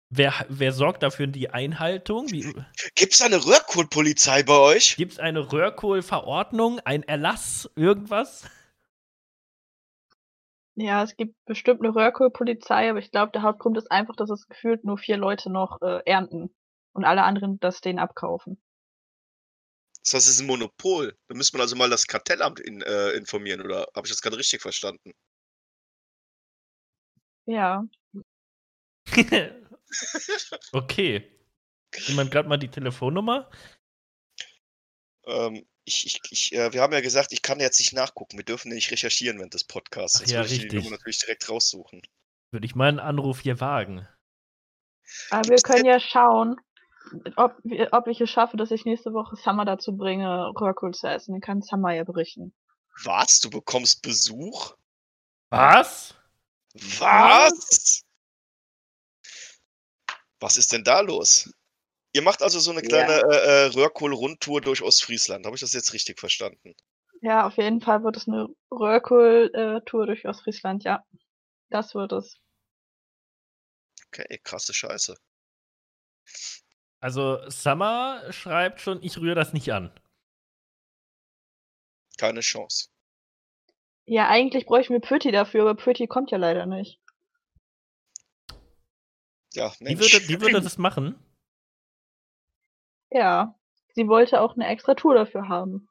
[0.09, 2.30] wer, wer sorgt dafür die Einhaltung?
[2.30, 2.55] Wie,
[2.94, 4.94] Gibt's eine Röhrkohlpolizei bei euch?
[4.96, 8.44] Gibt es eine Röhrkohlverordnung, ein Erlass, irgendwas?
[10.74, 14.46] Ja, es gibt bestimmt eine Röhrkohlpolizei, aber ich glaube, der Hauptgrund ist einfach, dass es
[14.46, 16.54] gefühlt nur vier Leute noch äh, ernten
[16.94, 18.60] und alle anderen das denen abkaufen.
[20.02, 21.16] Das heißt, es ist ein Monopol.
[21.28, 24.38] Da müsste man also mal das Kartellamt in, äh, informieren, oder habe ich das gerade
[24.38, 25.12] richtig verstanden?
[27.46, 27.84] Ja,
[30.72, 31.38] okay.
[32.06, 33.50] Jemand gerade mal die Telefonnummer?
[35.26, 38.37] Ähm, ich, ich, ich, äh, wir haben ja gesagt, ich kann jetzt nicht nachgucken.
[38.37, 40.16] Wir dürfen nicht recherchieren während des Podcasts.
[40.16, 40.85] Ach Sonst ja, würde ich die richtig.
[40.85, 42.03] Nummer natürlich direkt raussuchen.
[42.51, 44.07] Würde ich meinen Anruf hier wagen.
[45.30, 46.61] aber wir Gibt's können ja schauen,
[47.37, 51.09] ob, wir- ob ich es schaffe, dass ich nächste Woche Summer dazu bringe, Röhrkohl zu
[51.09, 51.33] essen.
[51.33, 52.55] Dann kann Summer ja berichten.
[53.05, 53.41] Was?
[53.41, 54.74] Du bekommst Besuch?
[55.51, 56.14] Was?
[56.99, 58.03] Was?
[60.41, 61.53] Was ist denn da los?
[62.14, 62.88] Ihr macht also so eine Ja.
[62.88, 65.46] kleine äh, äh, Röhrkohl-Rundtour durch Ostfriesland.
[65.46, 66.74] Habe ich das jetzt richtig verstanden?
[67.22, 71.04] Ja, auf jeden Fall wird es eine Röhrkohl-Tour durch Ostfriesland, ja.
[71.70, 72.36] Das wird es.
[74.08, 75.16] Okay, krasse Scheiße.
[77.00, 79.90] Also, Summer schreibt schon, ich rühre das nicht an.
[82.18, 82.88] Keine Chance.
[84.04, 87.00] Ja, eigentlich bräuchten wir Pretty dafür, aber Pretty kommt ja leider nicht.
[89.54, 90.00] Ja, Die Mensch.
[90.12, 91.14] würde, die würde das machen.
[93.12, 93.54] Ja.
[93.94, 95.88] Sie wollte auch eine extra Tour dafür haben.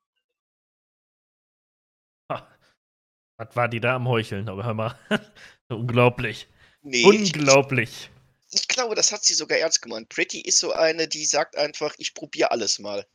[2.31, 2.47] Ha.
[3.37, 4.49] Was war die da am Heucheln?
[4.49, 4.95] Aber hör mal.
[5.69, 6.47] Unglaublich.
[6.81, 7.05] nee, ich,
[7.35, 8.09] Unglaublich.
[8.51, 10.09] ich glaube, das hat sie sogar ernst gemeint.
[10.09, 13.05] Pretty ist so eine, die sagt einfach, ich probiere alles mal.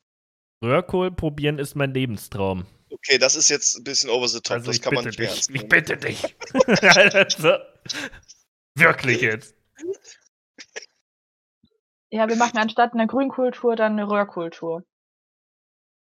[0.62, 2.66] Röhrkohl probieren ist mein Lebenstraum.
[2.90, 4.54] Okay, das ist jetzt ein bisschen over the top.
[4.54, 5.28] Also das ich kann man bitte nicht dich.
[5.28, 5.68] ernst Ich nehmen.
[5.68, 6.36] bitte dich.
[7.04, 7.58] also,
[8.76, 9.54] wirklich jetzt.
[12.10, 14.84] Ja, wir machen anstatt einer Grünkultur dann eine Röhrkultur.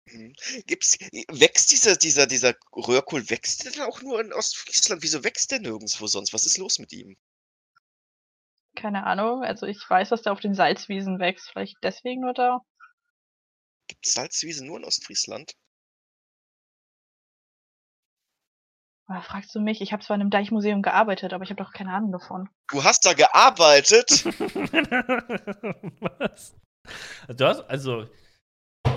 [0.06, 0.34] Mhm.
[0.66, 5.02] Gibt's, wächst dieser, dieser, dieser Röhrkohl, wächst der dann auch nur in Ostfriesland?
[5.02, 6.32] Wieso wächst der nirgendwo sonst?
[6.32, 7.16] Was ist los mit ihm?
[8.74, 9.42] Keine Ahnung.
[9.42, 11.50] Also ich weiß, dass der auf den Salzwiesen wächst.
[11.50, 12.60] Vielleicht deswegen nur da.
[13.88, 15.54] Gibt es Salzwiesen nur in Ostfriesland?
[19.08, 19.80] Aber fragst du mich?
[19.80, 22.50] Ich habe zwar in einem Deichmuseum gearbeitet, aber ich habe doch keine Ahnung davon.
[22.70, 24.24] Du hast da gearbeitet?
[26.20, 26.54] was?
[27.28, 28.06] Du hast, also,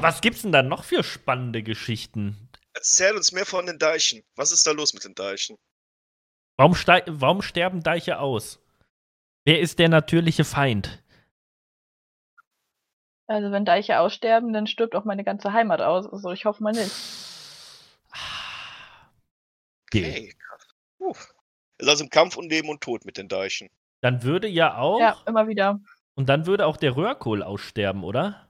[0.02, 2.50] was gibt's denn da noch für spannende Geschichten?
[2.74, 4.22] Erzähl uns mehr von den Deichen.
[4.36, 5.58] Was ist da los mit den Deichen?
[6.58, 8.60] Warum, warum sterben Deiche aus?
[9.46, 11.02] Wer ist der natürliche Feind?
[13.28, 16.06] Also wenn Deiche aussterben, dann stirbt auch meine ganze Heimat aus.
[16.06, 16.92] Also ich hoffe mal nicht.
[19.94, 20.34] Okay.
[20.98, 21.14] Puh.
[21.78, 23.70] Ist also im Kampf um Leben und Tod mit den Deichen.
[24.02, 25.80] Dann würde ja auch, Ja, immer wieder.
[26.16, 28.48] und dann würde auch der Röhrkohl aussterben, oder?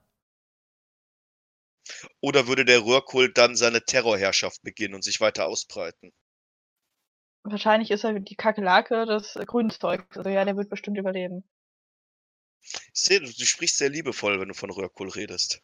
[2.22, 6.14] Oder würde der Röhrkohl dann seine Terrorherrschaft beginnen und sich weiter ausbreiten?
[7.44, 10.16] Wahrscheinlich ist er die Kakerlake des Grünzeugs.
[10.16, 11.44] Also ja, der wird bestimmt überleben.
[12.62, 15.62] Ich sehe, du, du sprichst sehr liebevoll, wenn du von Röhrkohl redest.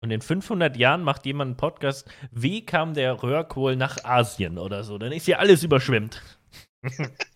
[0.00, 4.84] Und in 500 Jahren macht jemand einen Podcast, wie kam der Röhrkohl nach Asien oder
[4.84, 4.96] so?
[4.98, 6.22] Dann ist hier alles überschwemmt.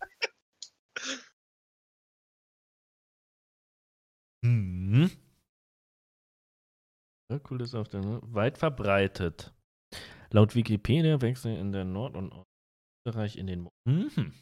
[4.44, 5.10] hm.
[7.30, 9.52] Röhrkohl ist auf der weit verbreitet.
[10.30, 12.32] Laut Wikipedia wechseln in der Nord- und
[13.04, 13.62] Österreich in den.
[13.62, 14.32] Mo mhm.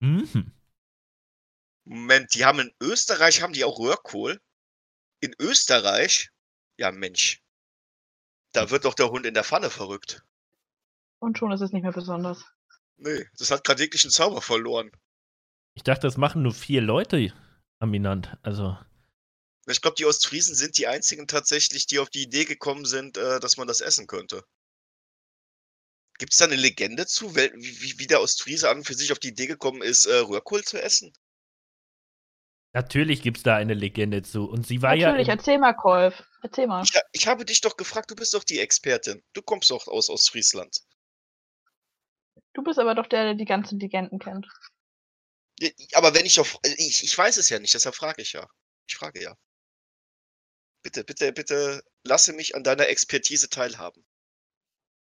[0.00, 0.52] Mhm.
[1.84, 4.40] Moment, die haben in Österreich, haben die auch Röhrkohl?
[5.20, 6.30] In Österreich?
[6.78, 7.42] Ja, Mensch.
[8.52, 10.24] Da wird doch der Hund in der Pfanne verrückt.
[11.20, 12.44] Und schon ist es nicht mehr besonders.
[12.96, 14.90] Nee, das hat gerade jeglichen Zauber verloren.
[15.74, 17.32] Ich dachte, das machen nur vier Leute
[17.78, 18.36] aminant.
[18.42, 18.76] Also.
[19.66, 23.38] Ich glaube, die Ostfriesen sind die einzigen tatsächlich, die auf die Idee gekommen sind, äh,
[23.40, 24.44] dass man das essen könnte.
[26.18, 29.28] Gibt es da eine Legende zu, wie der Ostfriese an und für sich auf die
[29.28, 31.12] Idee gekommen ist, äh, Röhrkohl zu essen?
[32.78, 34.48] Natürlich gibt es da eine Legende zu.
[34.48, 35.32] Und sie war Natürlich, ja.
[35.32, 36.22] Im, erzähl mal, Kolf.
[36.44, 36.84] Erzähl mal.
[36.84, 39.20] Ich, ich habe dich doch gefragt, du bist doch die Expertin.
[39.32, 40.78] Du kommst doch aus Ostfriesland.
[42.54, 44.46] Du bist aber doch der, der die ganzen Legenden kennt.
[45.58, 46.56] Ja, Aber wenn ich auf.
[46.62, 48.46] Ich, ich weiß es ja nicht, deshalb frage ich ja.
[48.88, 49.34] Ich frage ja.
[50.84, 54.06] Bitte, bitte, bitte lasse mich an deiner Expertise teilhaben.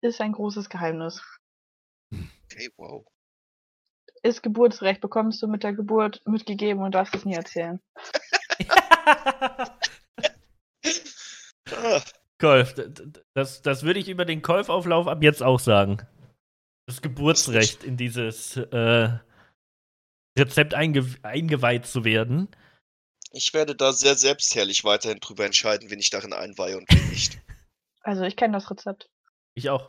[0.01, 1.23] Ist ein großes Geheimnis.
[2.11, 3.07] Okay, wow.
[4.25, 7.81] Ist Geburtsrecht, bekommst du mit der Geburt mitgegeben und darfst es nie erzählen.
[12.41, 12.93] D-
[13.35, 15.99] das, das würde ich über den Kolfauflauf ab jetzt auch sagen.
[16.87, 19.19] Das Geburtsrecht in dieses äh,
[20.39, 22.49] Rezept einge eingeweiht zu werden.
[23.33, 27.41] ich werde da sehr selbstherrlich weiterhin drüber entscheiden, wen ich darin einweihe und wen nicht.
[28.05, 29.09] Also ich kenne das Rezept.
[29.55, 29.89] Ich auch.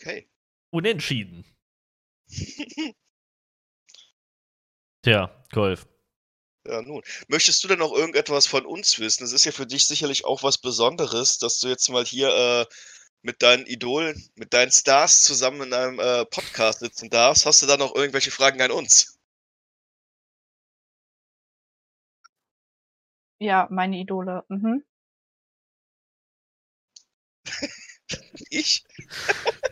[0.00, 0.28] Okay.
[0.70, 1.44] Unentschieden.
[5.04, 5.86] Tja, Kolf.
[6.66, 7.02] Ja, nun.
[7.28, 9.24] Möchtest du denn noch irgendetwas von uns wissen?
[9.24, 12.66] Es ist ja für dich sicherlich auch was Besonderes, dass du jetzt mal hier äh,
[13.22, 17.46] mit deinen Idolen, mit deinen Stars zusammen in einem äh, Podcast sitzen darfst.
[17.46, 19.18] Hast du da noch irgendwelche Fragen an uns?
[23.40, 24.44] Ja, meine Idole.
[24.48, 24.84] Mhm.
[28.50, 28.84] Ich?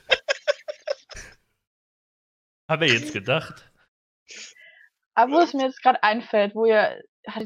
[2.71, 3.71] Haben wir jetzt gedacht.
[5.15, 7.03] Aber wo es mir jetzt gerade einfällt, wo ihr,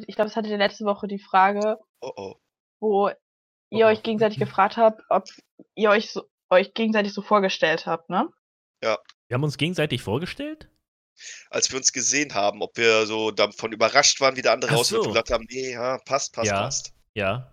[0.06, 2.34] ich glaube, es hatte ihr letzte Woche die Frage, Oh oh.
[2.78, 3.08] wo
[3.70, 3.88] ihr Oh.
[3.88, 5.24] euch gegenseitig gefragt habt, ob
[5.74, 8.28] ihr euch so, euch gegenseitig so vorgestellt habt, ne?
[8.82, 8.98] Wir
[9.32, 10.68] haben uns gegenseitig vorgestellt?
[11.48, 14.98] Als wir uns gesehen haben, ob wir so davon überrascht waren, wie der andere aussieht
[14.98, 15.08] und so.
[15.10, 16.60] gesagt haben, nee, ja, passt, passt, Ja.
[16.60, 16.92] passt.
[17.14, 17.50] Ja.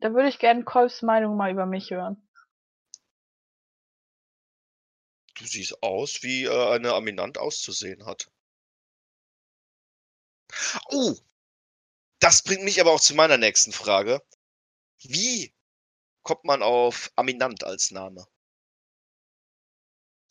[0.00, 2.25] Da würde ich gerne Kolbs Meinung mal über mich hören.
[5.38, 8.30] Du siehst aus, wie äh, eine Aminant auszusehen hat.
[10.88, 11.14] Oh,
[12.20, 14.22] das bringt mich aber auch zu meiner nächsten Frage.
[15.02, 15.54] Wie
[16.22, 18.26] kommt man auf Aminant als Name?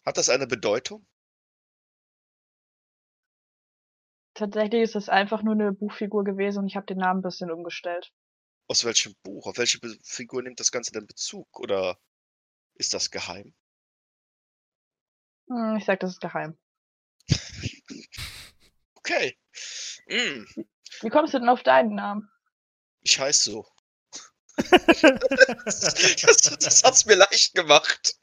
[0.05, 1.05] Hat das eine Bedeutung?
[4.33, 7.51] Tatsächlich ist es einfach nur eine Buchfigur gewesen und ich habe den Namen ein bisschen
[7.51, 8.11] umgestellt.
[8.67, 9.45] Aus welchem Buch?
[9.47, 11.47] Auf welche Figur nimmt das Ganze denn Bezug?
[11.59, 11.97] Oder
[12.73, 13.53] ist das geheim?
[15.49, 16.57] Hm, ich sag, das ist geheim.
[18.95, 19.37] Okay.
[20.07, 20.47] Hm,
[21.01, 22.29] Wie kommst du denn auf deinen Namen?
[23.01, 23.67] ich heiße so.
[24.57, 28.15] das, das hat's mir leicht gemacht.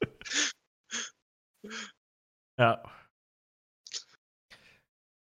[2.59, 2.83] Ja.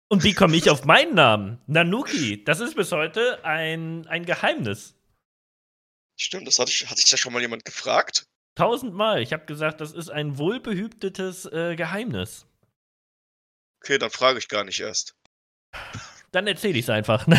[0.09, 1.59] Und wie komme ich auf meinen Namen?
[1.65, 2.43] Nanuki.
[2.43, 4.95] Das ist bis heute ein, ein Geheimnis.
[6.19, 8.26] Stimmt, das hatte ich, hatte ich da schon mal jemand gefragt?
[8.57, 9.21] Tausendmal.
[9.21, 12.47] Ich habe gesagt, das ist ein wohlbehütetes äh, Geheimnis.
[13.83, 15.15] Okay, dann frage ich gar nicht erst.
[16.31, 17.27] Dann erzähle ich es einfach.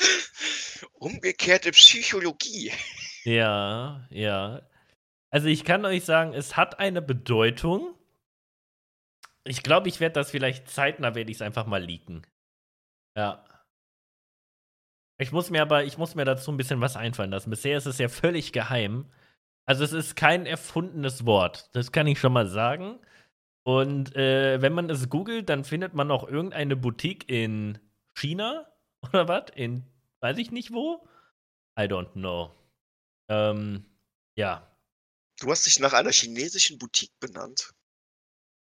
[0.92, 2.70] Umgekehrte Psychologie.
[3.24, 4.60] ja, ja.
[5.30, 7.94] Also ich kann euch sagen, es hat eine Bedeutung.
[9.44, 12.26] Ich glaube, ich werde das vielleicht zeitnah, werde ich es einfach mal leaken.
[13.16, 13.42] Ja.
[15.20, 17.50] Ich muss mir aber, ich muss mir dazu ein bisschen was einfallen lassen.
[17.50, 19.04] Bisher ist es ja völlig geheim.
[19.66, 21.68] Also es ist kein erfundenes Wort.
[21.74, 22.98] Das kann ich schon mal sagen.
[23.62, 27.78] Und äh, wenn man es googelt, dann findet man auch irgendeine Boutique in
[28.14, 28.66] China
[29.02, 29.50] oder was?
[29.54, 29.84] In
[30.20, 31.06] weiß ich nicht wo.
[31.78, 32.54] I don't know.
[33.28, 33.84] Ähm,
[34.36, 34.66] ja.
[35.38, 37.74] Du hast dich nach einer chinesischen Boutique benannt.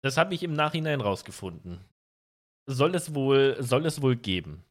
[0.03, 1.83] Das habe ich im Nachhinein rausgefunden.
[2.67, 4.64] Soll es wohl, soll es wohl geben.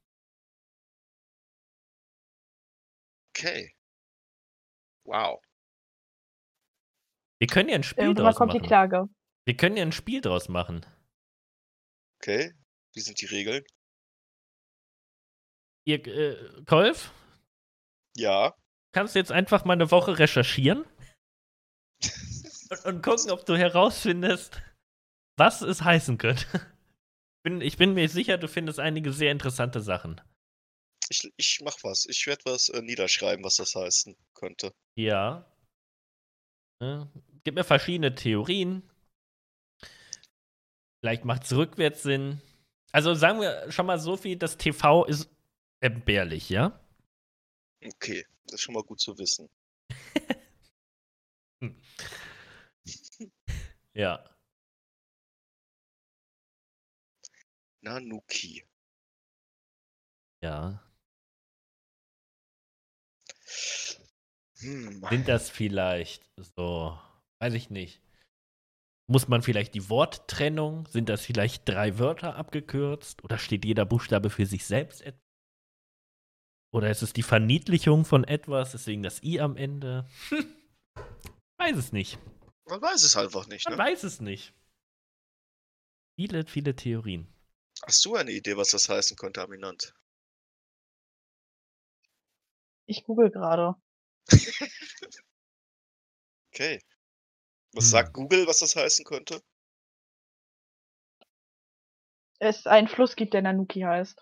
[3.36, 3.74] Okay.
[5.06, 5.40] Wow.
[7.40, 8.68] Wir können ja ein Spiel Irgendwann draus kommt die machen.
[8.68, 9.04] Klage.
[9.46, 10.86] Wir können ja ein Spiel draus machen.
[12.22, 12.52] Okay.
[12.94, 13.64] Wie sind die Regeln?
[15.86, 17.12] Ihr, äh, Kolf,
[18.16, 18.54] Ja.
[18.92, 20.84] kannst du jetzt einfach mal eine Woche recherchieren
[22.70, 24.62] und, und gucken, ob du herausfindest,
[25.36, 26.46] was es heißen könnte.
[27.44, 30.18] Bin, ich bin mir sicher, du findest einige sehr interessante Sachen.
[31.08, 32.06] Ich, ich mach was.
[32.06, 34.74] Ich werde was äh, niederschreiben, was das heißen könnte.
[34.96, 35.44] Ja.
[36.80, 37.08] Ja,
[37.44, 38.82] Gibt mir verschiedene Theorien.
[41.00, 42.40] Vielleicht macht es rückwärts Sinn.
[42.92, 45.28] Also sagen wir schon mal so viel, das TV ist
[45.80, 46.80] entbehrlich, ja?
[47.84, 48.26] Okay.
[48.46, 49.48] Das ist schon mal gut zu wissen.
[53.94, 54.24] Ja.
[57.82, 58.64] Nanuki.
[60.42, 60.80] Ja.
[64.64, 65.04] Hm.
[65.10, 66.22] Sind das vielleicht
[66.56, 66.98] so,
[67.40, 68.00] weiß ich nicht.
[69.06, 70.86] Muss man vielleicht die Worttrennung?
[70.86, 73.22] Sind das vielleicht drei Wörter abgekürzt?
[73.22, 75.02] Oder steht jeder Buchstabe für sich selbst?
[75.02, 75.20] et-
[76.72, 80.08] Oder ist es die Verniedlichung von etwas, deswegen das I am Ende?
[80.30, 80.46] Hm.
[81.58, 82.18] Weiß es nicht.
[82.66, 83.84] Man weiß es einfach nicht, Man ne?
[83.84, 84.54] weiß es nicht.
[86.18, 87.26] Viele, viele Theorien.
[87.82, 89.94] Hast du eine Idee, was das heißen könnte, Aminant?
[92.86, 93.74] Ich google gerade.
[96.52, 96.80] Okay.
[97.72, 97.90] Was Hm.
[97.90, 99.42] sagt Google, was das heißen könnte?
[102.38, 104.20] Es einen Fluss gibt, der Nanuki heißt.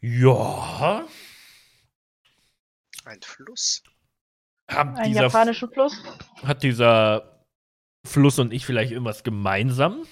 [0.00, 1.06] Ja.
[3.04, 3.82] Ein Fluss.
[4.68, 5.96] Hat Einen dieser, japanischen Fluss.
[6.42, 7.44] hat dieser
[8.06, 10.06] Fluss und ich vielleicht irgendwas gemeinsam?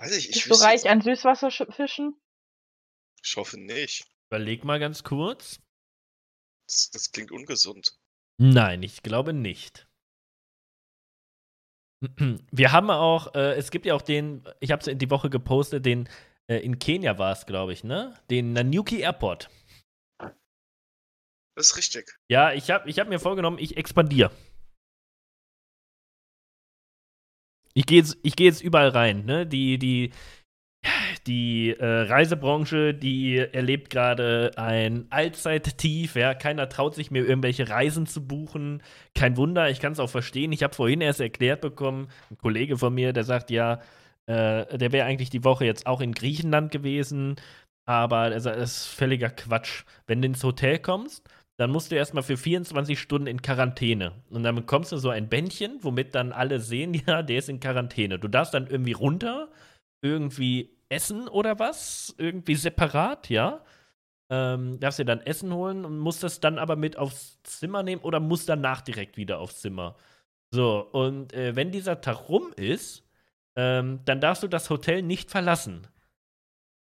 [0.00, 2.18] Weiß ich, ich Bist du reich an Süßwasserfischen?
[3.22, 4.06] Ich hoffe nicht.
[4.30, 5.60] Überleg mal ganz kurz.
[6.66, 7.98] Das, das klingt ungesund.
[8.38, 9.86] Nein, ich glaube nicht.
[12.50, 15.84] Wir haben auch, äh, es gibt ja auch den, ich habe es die Woche gepostet,
[15.84, 16.08] den,
[16.48, 18.18] äh, in Kenia war es, glaube ich, ne?
[18.30, 19.50] Den Nanyuki Airport.
[21.56, 22.18] Das ist richtig.
[22.30, 24.30] Ja, ich habe ich hab mir vorgenommen, ich expandiere.
[27.74, 29.46] Ich gehe jetzt, ich geh jetzt überall rein, ne?
[29.46, 30.10] Die, die,
[31.26, 36.34] die äh, Reisebranche, die erlebt gerade ein Allzeittief, ja.
[36.34, 38.82] Keiner traut sich mehr irgendwelche Reisen zu buchen.
[39.14, 40.52] Kein Wunder, ich kann es auch verstehen.
[40.52, 43.80] Ich habe vorhin erst erklärt bekommen, ein Kollege von mir, der sagt, ja,
[44.26, 47.36] äh, der wäre eigentlich die Woche jetzt auch in Griechenland gewesen,
[47.86, 49.84] aber er das ist völliger Quatsch.
[50.06, 51.28] Wenn du ins Hotel kommst,
[51.60, 54.12] dann musst du erstmal für 24 Stunden in Quarantäne.
[54.30, 57.60] Und dann bekommst du so ein Bändchen, womit dann alle sehen, ja, der ist in
[57.60, 58.18] Quarantäne.
[58.18, 59.50] Du darfst dann irgendwie runter,
[60.00, 63.62] irgendwie essen oder was, irgendwie separat, ja.
[64.30, 68.00] ähm, darfst dir dann Essen holen und musst das dann aber mit aufs Zimmer nehmen
[68.00, 69.96] oder musst danach direkt wieder aufs Zimmer.
[70.54, 73.06] So, und äh, wenn dieser Tag rum ist,
[73.54, 75.86] ähm, dann darfst du das Hotel nicht verlassen.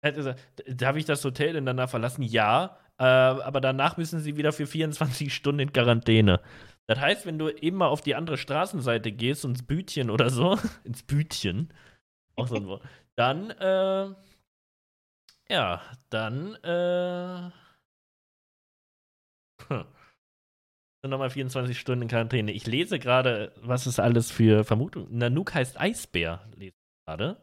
[0.02, 2.24] Er gesagt, darf ich das Hotel denn danach verlassen?
[2.24, 6.42] Ja, äh, aber danach müssen sie wieder für 24 Stunden in Quarantäne.
[6.88, 10.58] Das heißt, wenn du eben mal auf die andere Straßenseite gehst, ins Bütchen oder so,
[10.84, 11.74] ins Bütchen,
[12.36, 12.84] auch so ein Wort,
[13.16, 14.14] dann, äh,
[15.50, 17.52] ja, dann, äh,
[19.68, 19.86] hm,
[21.04, 22.52] nochmal 24 Stunden in Quarantäne.
[22.52, 25.08] Ich lese gerade, was ist alles für Vermutung.
[25.16, 27.42] Nanook heißt Eisbär, lese ich gerade.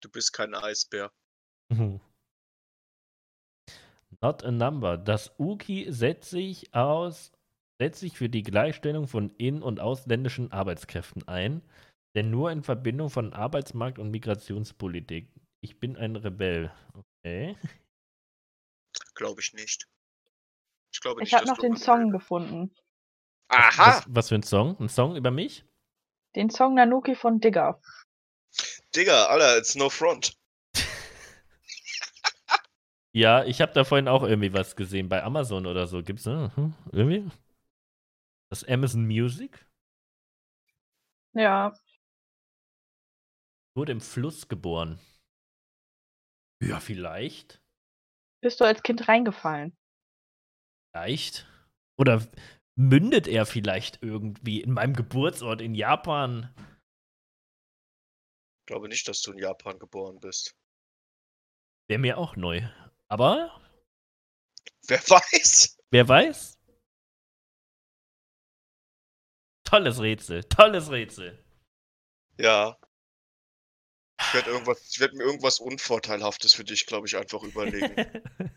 [0.00, 1.12] Du bist kein Eisbär.
[1.68, 2.00] Mhm.
[4.22, 4.96] Not a number.
[4.96, 7.32] Das UKI setzt sich aus,
[7.80, 11.60] setzt sich für die Gleichstellung von in- und ausländischen Arbeitskräften ein,
[12.14, 15.28] denn nur in Verbindung von Arbeitsmarkt und Migrationspolitik.
[15.60, 16.72] Ich bin ein Rebell.
[16.94, 17.56] Okay.
[19.14, 19.88] Glaube ich nicht.
[20.92, 22.74] Ich glaube Ich nicht, habe dass noch den Song gefunden.
[23.48, 23.96] Aha!
[23.98, 24.78] Was, was für ein Song?
[24.78, 25.64] Ein Song über mich?
[26.36, 27.80] Den Song Nanuki von Digger.
[28.94, 30.38] Digga, Alter, it's no front.
[33.14, 36.02] Ja, ich habe da vorhin auch irgendwie was gesehen bei Amazon oder so.
[36.02, 36.50] Gibt's ne?
[36.56, 37.28] Hm, irgendwie?
[38.50, 39.66] Das Amazon Music
[41.34, 41.72] Ja,
[43.76, 44.98] wurde im Fluss geboren.
[46.62, 47.60] Ja, vielleicht.
[48.40, 49.76] bist du als Kind reingefallen?
[50.94, 51.46] Vielleicht.
[51.98, 52.26] Oder
[52.76, 56.48] mündet er vielleicht irgendwie in meinem Geburtsort in Japan?
[58.62, 60.56] Ich glaube nicht, dass du in Japan geboren bist.
[61.88, 62.62] Wäre mir auch neu.
[63.12, 63.60] Aber
[64.88, 65.76] Wer weiß?
[65.90, 66.58] wer weiß?
[69.64, 71.38] Tolles Rätsel, tolles Rätsel.
[72.38, 72.78] Ja.
[74.18, 77.94] Ich werde werde mir irgendwas Unvorteilhaftes für dich, glaube ich, einfach überlegen.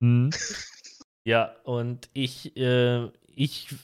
[0.00, 0.30] Hm.
[1.24, 3.74] Ja, und ich, äh, ich,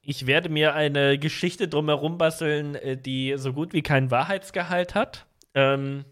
[0.00, 5.26] ich werde mir eine Geschichte drumherum basteln, äh, die so gut wie keinen Wahrheitsgehalt hat,
[5.54, 6.04] ähm,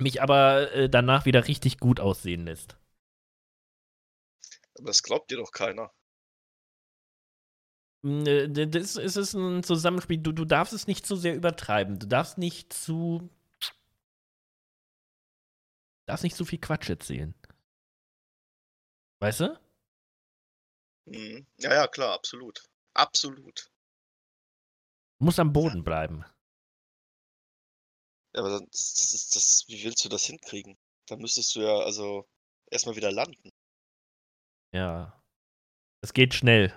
[0.00, 2.76] mich aber äh, danach wieder richtig gut aussehen lässt.
[4.76, 5.92] Aber das glaubt dir doch keiner.
[8.02, 10.18] Mm, äh, Das ist ein Zusammenspiel.
[10.18, 11.98] Du, du darfst es nicht zu sehr übertreiben.
[11.98, 13.28] Du darfst nicht zu.
[16.06, 17.34] darfst nicht zu viel Quatsch erzählen.
[19.20, 19.58] Weißt du?
[21.06, 21.46] Mhm.
[21.58, 22.62] Ja, ja, klar, absolut.
[22.94, 23.70] Absolut.
[25.18, 26.24] Du musst am Boden bleiben.
[28.34, 30.76] Ja, aber dann, das, das, ist- das, wie willst du das hinkriegen?
[31.08, 32.28] Da müsstest du ja also
[32.70, 33.50] erstmal wieder landen.
[34.74, 35.22] Ja.
[36.02, 36.72] Es geht schnell.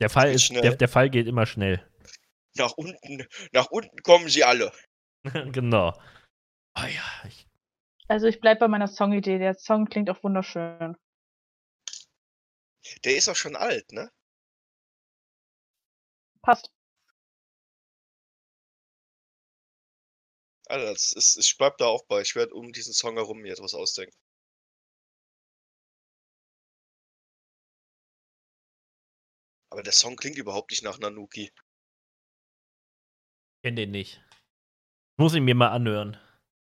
[0.00, 0.62] Der Fall, geht ist, schnell.
[0.62, 1.86] Der, der Fall geht immer schnell.
[2.56, 4.72] Nach unten, nach unten kommen sie alle.
[5.52, 5.92] genau.
[6.76, 7.46] Oh ja, ich,
[8.08, 9.38] Also ich bleib bei meiner Songidee.
[9.38, 10.96] Der Song klingt auch wunderschön.
[13.04, 14.10] Der ist auch schon alt, ne?
[16.42, 16.72] Passt.
[20.70, 22.20] Alter, das ist, ich bleib da auch bei.
[22.20, 24.16] Ich werde um diesen Song herum mir etwas ausdenken.
[29.72, 31.52] Aber der Song klingt überhaupt nicht nach Nanuki.
[33.64, 34.22] kenn den nicht.
[35.18, 36.16] Muss ich mir mal anhören.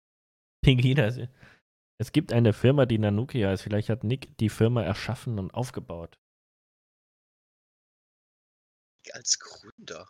[0.65, 1.09] Pingina.
[1.99, 3.63] Es gibt eine Firma, die Nanuki heißt.
[3.63, 6.19] Vielleicht hat Nick die Firma erschaffen und aufgebaut.
[9.13, 10.09] Als Gründer.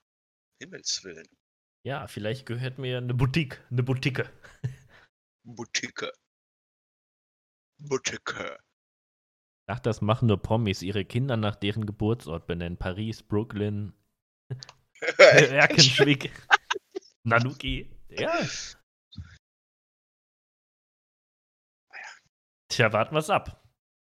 [0.60, 1.28] Himmels Willen.
[1.86, 3.62] Ja, vielleicht gehört mir eine Boutique.
[3.70, 4.24] Eine Boutique.
[5.44, 6.10] Boutique.
[7.78, 8.58] Boutique.
[9.66, 10.80] Ach, das machen nur Promis.
[10.80, 12.78] Ihre Kinder nach deren Geburtsort benennen.
[12.78, 13.92] Paris, Brooklyn,
[15.18, 16.32] Erkenschwick,
[17.22, 17.90] Nanuki.
[18.08, 18.46] Ja.
[22.68, 23.62] Tja, warten wir's ab.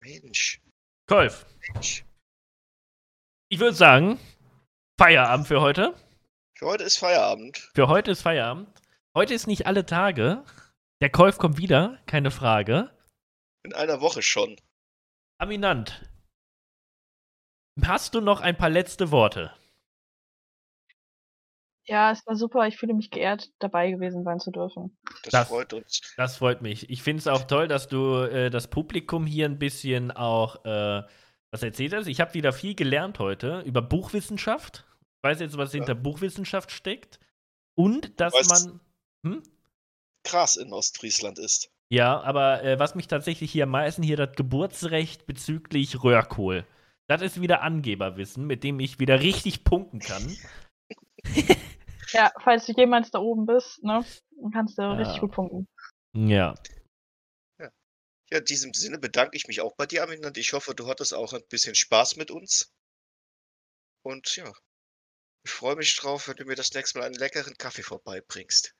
[0.01, 0.63] Mensch.
[1.09, 2.05] Kolf, Mensch.
[3.49, 4.19] ich würde sagen,
[4.99, 5.95] Feierabend für heute.
[6.59, 7.59] Für heute ist Feierabend.
[7.75, 8.69] Für heute ist Feierabend.
[9.15, 10.43] Heute ist nicht alle Tage.
[11.03, 12.91] Der Kolf kommt wieder, keine Frage.
[13.63, 14.57] In einer Woche schon.
[15.39, 16.09] Aminant.
[17.85, 19.53] Hast du noch ein paar letzte Worte?
[21.85, 22.67] Ja, es war super.
[22.67, 24.97] Ich fühle mich geehrt, dabei gewesen sein zu dürfen.
[25.25, 26.01] Das, Das- freut uns.
[26.17, 26.89] Das freut mich.
[26.89, 31.03] Ich finde es auch toll, dass du äh, das Publikum hier ein bisschen auch äh,
[31.51, 32.07] was erzählt hast.
[32.07, 34.85] Ich habe wieder viel gelernt heute über Buchwissenschaft.
[35.19, 35.79] Ich weiß jetzt, was Ja.
[35.79, 37.19] hinter Buchwissenschaft steckt.
[37.75, 38.81] Und dass Weißt- man.
[39.25, 39.43] Hm?
[40.25, 41.71] Gras in Ostfriesland ist.
[41.89, 46.67] Ja, aber äh, was mich tatsächlich hier am meisten hier das Geburtsrecht bezüglich Röhrkohl.
[47.09, 50.37] Das ist wieder Angeberwissen, mit dem ich wieder richtig punkten kann.
[52.13, 54.05] Ja, falls du jemals da oben bist, ne,
[54.41, 54.93] dann kannst du Ja.
[54.93, 55.67] richtig gut punkten.
[56.15, 56.55] Ja.
[57.61, 57.69] Ja.
[58.31, 60.87] Ja, in diesem Sinne bedanke ich mich auch bei dir, Armin, und ich hoffe, du
[60.87, 62.73] hattest auch ein bisschen Spaß mit uns.
[64.05, 64.53] Und ja,
[65.47, 68.75] ich freue mich drauf, wenn du mir das nächste Mal einen leckeren Kaffee vorbeibringst.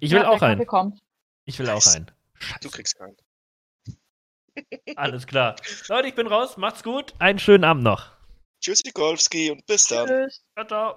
[0.00, 0.66] Ich will Ja, auch einen.
[0.66, 0.98] kommt.
[1.44, 1.96] Ich will auch Nice.
[1.96, 2.06] einen.
[2.06, 2.68] Du Scheiße.
[2.70, 3.16] kriegst keinen.
[4.96, 5.56] Alles klar.
[5.88, 6.56] Leute, ich bin raus.
[6.56, 7.12] Macht's gut.
[7.18, 8.10] Einen schönen Abend noch.
[8.62, 10.06] Tschüss, Nikolski, und bis dann.
[10.08, 10.42] Tschüss.
[10.54, 10.90] Ciao, ciao.